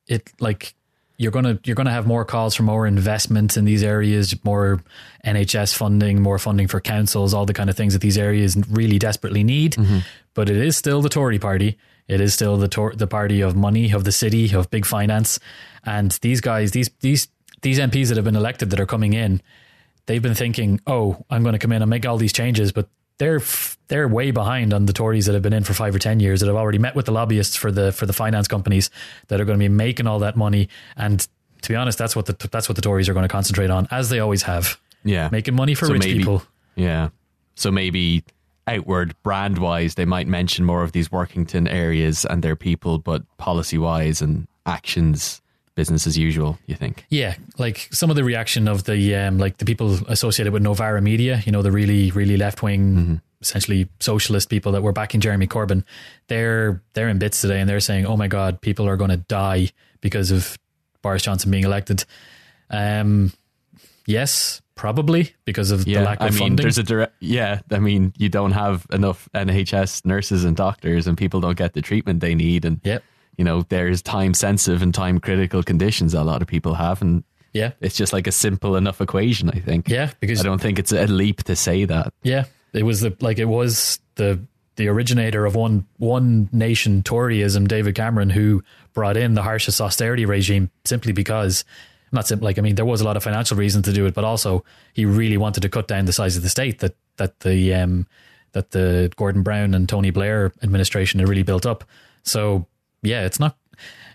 it 0.09 0.31
like 0.41 0.75
you're 1.19 1.33
gonna 1.33 1.59
you're 1.65 1.77
gonna 1.77 1.93
have 1.93 2.07
more 2.07 2.25
calls 2.25 2.55
for 2.55 2.63
more 2.63 2.87
investment 2.87 3.57
in 3.57 3.65
these 3.65 3.83
areas, 3.83 4.35
more 4.45 4.83
NHS 5.25 5.75
funding, 5.75 6.21
more 6.21 6.39
funding 6.39 6.69
for 6.69 6.81
councils, 6.81 7.33
all 7.33 7.47
the 7.47 7.55
kind 7.55 7.71
of 7.71 7.77
things 7.77 7.95
that 7.95 8.03
these 8.03 8.19
areas 8.19 8.57
really 8.69 8.99
desperately 8.99 9.43
need. 9.43 9.73
Mm-hmm. 9.73 9.99
But 10.35 10.51
it 10.51 10.57
is 10.57 10.77
still 10.77 11.01
the 11.01 11.09
Tory 11.09 11.39
party. 11.39 11.79
It 12.09 12.21
is 12.21 12.35
still 12.35 12.57
the 12.57 12.69
Tor- 12.69 12.95
the 12.95 13.07
party 13.07 13.41
of 13.41 13.57
money, 13.57 13.93
of 13.93 14.05
the 14.05 14.13
city, 14.13 14.55
of 14.55 14.71
big 14.71 14.85
finance, 14.85 15.41
and 15.85 16.13
these 16.23 16.41
guys, 16.41 16.73
these 16.73 16.91
these 17.01 17.29
these 17.63 17.79
MPs 17.79 18.09
that 18.09 18.17
have 18.17 18.25
been 18.25 18.37
elected 18.37 18.71
that 18.71 18.81
are 18.81 18.87
coming 18.87 19.13
in, 19.13 19.41
they've 20.05 20.23
been 20.23 20.35
thinking, 20.35 20.81
"Oh, 20.87 21.25
I'm 21.31 21.43
going 21.43 21.55
to 21.55 21.59
come 21.59 21.73
in 21.73 21.83
and 21.83 21.91
make 21.91 22.07
all 22.07 22.19
these 22.19 22.33
changes," 22.33 22.73
but 22.73 22.89
they're 23.19 23.37
f- 23.37 23.79
they're 23.89 24.09
way 24.09 24.31
behind 24.31 24.75
on 24.75 24.87
the 24.87 24.93
Tories 24.93 25.27
that 25.27 25.33
have 25.35 25.43
been 25.43 25.53
in 25.53 25.65
for 25.65 25.75
five 25.75 25.95
or 25.95 25.99
ten 25.99 26.21
years 26.21 26.41
that 26.41 26.47
have 26.47 26.57
already 26.57 26.79
met 26.79 26.95
with 26.95 27.07
the 27.07 27.13
lobbyists 27.13 27.57
for 27.57 27.71
the 27.73 27.93
for 27.93 28.07
the 28.07 28.13
finance 28.13 28.49
companies 28.49 28.91
that 29.29 29.41
are 29.41 29.45
going 29.45 29.59
to 29.59 29.63
be 29.63 29.69
making 29.69 30.07
all 30.07 30.19
that 30.21 30.37
money. 30.37 30.69
And 30.97 31.27
to 31.63 31.69
be 31.69 31.77
honest, 31.77 31.97
that's 31.99 32.15
what 32.17 32.27
the 32.27 32.49
that's 32.51 32.69
what 32.69 32.77
the 32.77 32.83
Tories 32.83 33.09
are 33.09 33.13
going 33.15 33.25
to 33.25 33.29
concentrate 33.29 33.71
on, 33.71 33.87
as 33.91 34.11
they 34.11 34.21
always 34.21 34.43
have, 34.43 34.79
Yeah, 35.05 35.29
making 35.33 35.55
money 35.55 35.75
for 35.75 35.87
So 35.87 35.93
rich 35.95 36.03
maybe- 36.05 36.19
people. 36.19 36.43
Yeah. 36.75 37.09
So 37.55 37.71
maybe 37.71 38.23
outward 38.69 39.15
brand 39.23 39.59
wise, 39.59 39.95
they 39.95 40.05
might 40.05 40.27
mention 40.27 40.65
more 40.65 40.83
of 40.83 40.93
these 40.93 41.09
Workington 41.09 41.71
areas 41.71 42.25
and 42.27 42.43
their 42.43 42.57
people, 42.57 42.99
but 42.99 43.23
policy 43.39 43.79
wise 43.79 44.21
and 44.21 44.47
actions, 44.67 45.41
business 45.77 46.07
as 46.09 46.19
usual, 46.19 46.59
you 46.67 46.75
think? 46.75 47.05
Yeah, 47.11 47.37
like 47.59 47.89
some 47.93 48.11
of 48.11 48.17
the 48.17 48.25
reaction 48.25 48.67
of 48.67 48.85
the 48.85 49.15
um, 49.15 49.39
like 49.39 49.59
the 49.59 49.65
people 49.65 49.95
associated 50.09 50.53
with 50.53 50.63
Novara 50.63 51.01
Media, 51.01 51.41
you 51.47 51.53
know, 51.53 51.63
the 51.63 51.71
really 51.71 52.11
really 52.11 52.37
left 52.37 52.63
wing, 52.65 53.21
essentially 53.41 53.89
socialist 54.01 54.49
people 54.51 54.73
that 54.73 54.83
were 54.83 54.93
backing 54.93 55.21
Jeremy 55.21 55.47
Corbyn, 55.47 55.85
they're 56.27 56.83
they're 56.95 57.09
in 57.09 57.19
bits 57.19 57.41
today, 57.41 57.61
and 57.61 57.69
they're 57.71 57.79
saying, 57.79 58.07
"Oh 58.07 58.17
my 58.17 58.27
God, 58.27 58.61
people 58.61 58.89
are 58.89 58.97
going 58.97 59.11
to 59.11 59.19
die 59.19 59.71
because 60.01 60.33
of 60.33 60.59
Boris 61.03 61.23
Johnson 61.23 61.51
being 61.53 61.65
elected." 61.65 62.05
Um, 62.71 63.33
yes, 64.07 64.61
probably 64.75 65.35
because 65.45 65.71
of 65.71 65.85
the 65.85 65.93
Yeah. 65.93 66.03
lack 66.03 66.19
of 66.21 66.27
I 66.27 66.31
mean, 66.31 66.39
funding. 66.39 66.65
there's 66.65 66.79
a 66.79 66.83
direct, 66.83 67.15
yeah. 67.21 67.61
I 67.71 67.79
mean, 67.79 68.13
you 68.19 68.29
don't 68.29 68.53
have 68.53 68.87
enough 68.93 69.29
NHS 69.35 70.05
nurses 70.05 70.45
and 70.45 70.57
doctors, 70.57 71.07
and 71.07 71.17
people 71.17 71.41
don't 71.41 71.57
get 71.57 71.75
the 71.75 71.83
treatment 71.83 72.21
they 72.21 72.35
need. 72.35 72.65
And, 72.65 72.81
Yep. 72.85 73.05
You 73.37 73.45
know, 73.45 73.63
there's 73.69 74.03
time 74.03 74.35
sensitive 74.35 74.83
and 74.83 74.95
time 74.95 75.21
critical 75.21 75.63
conditions 75.63 76.13
that 76.13 76.23
a 76.23 76.25
lot 76.25 76.43
of 76.43 76.49
people 76.49 76.75
have. 76.75 77.03
And 77.03 77.25
yeah, 77.53 77.73
it's 77.81 77.97
just 77.97 78.13
like 78.13 78.27
a 78.27 78.33
simple 78.33 78.77
enough 78.77 79.01
equation, 79.01 79.51
I 79.51 79.61
think. 79.61 79.89
yeah, 79.89 80.11
because 80.21 80.41
I 80.41 80.45
don't 80.45 80.61
think 80.61 80.79
it's 80.79 80.93
a 80.93 81.07
leap 81.07 81.43
to 81.45 81.57
say 81.57 81.85
that. 81.85 82.13
Yeah, 82.23 82.45
it 82.73 82.83
was 82.83 83.01
the 83.01 83.17
like 83.21 83.39
it 83.39 83.47
was 83.47 83.99
the 84.17 84.41
the 84.77 84.89
originator 84.89 85.47
of 85.47 85.55
one 85.55 85.87
one 85.97 86.49
nation 86.53 87.03
Toryism, 87.03 87.67
David 87.67 87.95
Cameron, 87.95 88.31
who 88.31 88.63
brought 88.93 89.17
in 89.17 89.35
the 89.35 89.43
harshest 89.43 89.81
austerity 89.81 90.25
regime 90.25 90.71
simply 90.85 91.13
because 91.13 91.65
not 92.13 92.27
simply 92.27 92.47
like 92.47 92.59
I 92.59 92.63
mean 92.63 92.75
there 92.75 92.85
was 92.85 93.01
a 93.01 93.05
lot 93.05 93.17
of 93.17 93.25
financial 93.25 93.57
reasons 93.57 93.85
to 93.87 93.93
do 93.93 94.07
it, 94.07 94.15
but 94.15 94.25
also 94.25 94.65
he 94.93 95.05
really 95.05 95.37
wanted 95.37 95.61
to 95.63 95.69
cut 95.69 95.89
down 95.89 96.05
the 96.05 96.13
size 96.13 96.37
of 96.37 96.43
the 96.43 96.51
state 96.51 96.81
that 96.81 96.95
that 97.17 97.41
the 97.41 97.75
um 97.75 98.07
that 98.53 98.71
the 98.71 99.13
Gordon 99.17 99.43
Brown 99.43 99.75
and 99.75 99.89
Tony 99.89 100.11
Blair 100.11 100.53
administration 100.63 101.21
had 101.21 101.29
really 101.29 101.43
built 101.43 101.67
up. 101.67 101.85
So 102.23 102.67
yeah, 103.07 103.25
it's 103.25 103.41
not 103.41 103.57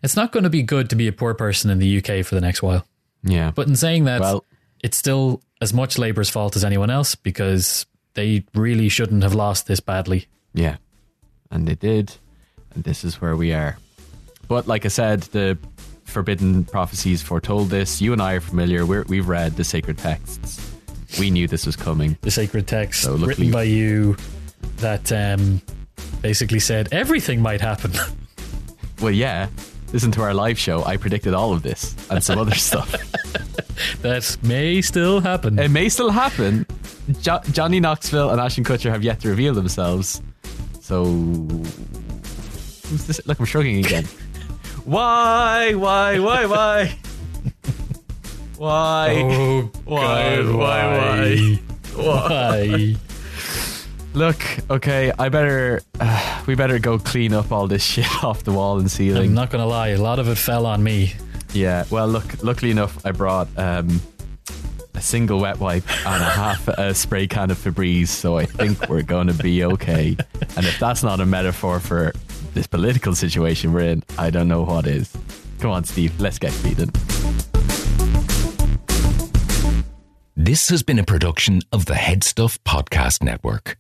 it's 0.04 0.16
not 0.16 0.32
going 0.32 0.44
to 0.44 0.50
be 0.50 0.64
good 0.64 0.90
to 0.90 0.96
be 0.96 1.08
a 1.08 1.12
poor 1.12 1.34
person 1.34 1.70
in 1.70 1.80
the 1.80 1.98
UK 1.98 2.26
for 2.26 2.36
the 2.36 2.42
next 2.42 2.62
while. 2.64 2.86
Yeah. 3.24 3.52
But 3.54 3.68
in 3.68 3.76
saying 3.76 4.06
that, 4.06 4.22
Well- 4.22 4.46
it's 4.84 4.98
still 4.98 5.42
as 5.62 5.74
much 5.74 5.98
Labour's 6.00 6.30
fault 6.30 6.56
as 6.56 6.66
anyone 6.66 6.90
else 6.90 7.14
because 7.14 7.86
they 8.16 8.44
really 8.56 8.90
shouldn't 8.90 9.22
have 9.24 9.36
lost 9.36 9.68
this 9.68 9.80
badly. 9.80 10.26
Yeah. 10.54 10.78
And 11.52 11.68
they 11.68 11.76
did. 11.76 12.14
And 12.74 12.84
this 12.84 13.04
is 13.04 13.22
where 13.22 13.36
we 13.36 13.54
are. 13.54 13.78
But 14.48 14.68
like 14.68 14.86
I 14.86 14.90
said, 14.90 15.22
the 15.22 15.58
forbidden 16.06 16.66
prophecies 16.66 17.22
foretold 17.22 17.70
this. 17.70 18.02
You 18.02 18.12
and 18.12 18.22
I 18.22 18.34
are 18.34 18.42
familiar. 18.42 18.86
We're, 18.86 19.04
we've 19.04 19.28
read 19.28 19.56
the 19.56 19.64
sacred 19.64 19.98
texts. 20.00 20.74
We 21.20 21.30
knew 21.30 21.48
this 21.48 21.66
was 21.66 21.76
coming. 21.76 22.18
The 22.22 22.32
sacred 22.32 22.68
text 22.68 23.04
So 23.04 23.16
written 23.18 23.52
by 23.52 23.64
you 23.64 24.18
that 24.78 25.12
um, 25.12 25.62
basically 26.22 26.60
said 26.60 26.90
everything 26.92 27.42
might 27.42 27.62
happen. 27.62 27.92
Well, 29.02 29.12
yeah. 29.12 29.48
Listen 29.94 30.12
to 30.14 30.22
our 30.22 30.34
live 30.34 30.58
show. 30.58 30.84
I 30.86 30.98
predicted 30.98 31.34
all 31.34 31.54
of 31.54 31.64
this 31.64 31.96
and 32.10 32.24
some 32.24 32.40
other 32.40 32.56
stuff. 32.70 32.92
that 34.02 34.38
may 34.44 34.82
still 34.82 35.20
happen. 35.20 35.60
It 35.60 35.70
may 35.70 35.90
still 35.90 36.12
happen. 36.12 36.66
Jo- 37.20 37.42
Johnny 37.52 37.80
Knoxville 37.80 38.30
and 38.30 38.40
Ashton 38.40 38.64
Kutcher 38.64 38.90
have 38.92 39.04
yet 39.04 39.20
to 39.22 39.30
reveal 39.30 39.54
themselves. 39.54 40.22
So, 40.82 41.04
who's 41.06 43.06
this? 43.06 43.26
Look, 43.26 43.40
I'm 43.40 43.46
shrugging 43.46 43.84
again. 43.84 44.06
why? 44.86 45.74
Why? 45.74 46.20
Why? 46.20 46.46
Why? 46.46 46.98
Oh, 48.64 48.64
why? 48.64 49.16
oh, 49.18 49.72
Why? 49.86 50.36
God, 50.36 50.56
Why? 50.56 51.60
Why? 51.96 51.96
why? 51.96 52.96
Look, 54.14 54.44
okay, 54.70 55.14
I 55.18 55.30
better, 55.30 55.82
uh, 56.00 56.44
we 56.48 56.56
better 56.56 56.80
go 56.80 57.00
clean 57.00 57.34
up 57.34 57.52
all 57.52 57.68
this 57.68 57.84
shit 57.92 58.24
off 58.24 58.44
the 58.44 58.52
wall 58.52 58.80
and 58.80 58.92
ceiling. 58.92 59.30
I'm 59.30 59.34
not 59.34 59.50
going 59.50 59.62
to 59.62 59.68
lie, 59.68 59.90
a 59.90 60.02
lot 60.02 60.20
of 60.20 60.28
it 60.28 60.36
fell 60.36 60.66
on 60.66 60.84
me. 60.84 61.14
Yeah, 61.54 61.86
well, 61.90 62.08
look, 62.08 62.44
luckily 62.44 62.72
enough, 62.72 63.06
I 63.06 63.12
brought 63.12 63.48
um, 63.58 64.02
a 64.94 65.02
single 65.02 65.40
wet 65.40 65.60
wipe 65.60 65.90
and 66.06 66.22
a 66.22 66.26
half 66.26 66.68
a 66.68 66.94
spray 66.94 67.28
can 67.28 67.52
of 67.52 67.58
Febreze, 67.58 68.08
so 68.08 68.38
I 68.38 68.46
think 68.46 68.90
we're 68.90 69.02
going 69.02 69.28
to 69.28 69.34
be 69.34 69.64
okay. 69.64 70.18
And 70.56 70.66
if 70.66 70.78
that's 70.80 71.04
not 71.04 71.20
a 71.20 71.26
metaphor 71.26 71.80
for 71.80 72.14
this 72.54 72.68
political 72.68 73.16
situation 73.16 73.74
we're 73.74 73.82
in, 73.82 74.04
I 74.18 74.30
don't 74.30 74.48
know 74.48 74.64
what 74.64 74.88
is. 74.88 75.16
Come 75.60 75.72
on, 75.72 75.84
Steve, 75.84 76.20
let's 76.20 76.40
get 76.40 76.52
feeding. 76.52 76.92
This 80.36 80.70
has 80.70 80.84
been 80.84 81.00
a 81.00 81.04
production 81.04 81.62
of 81.72 81.86
the 81.86 81.94
HeadStuff 81.94 82.60
Podcast 82.66 83.22
Network. 83.22 83.78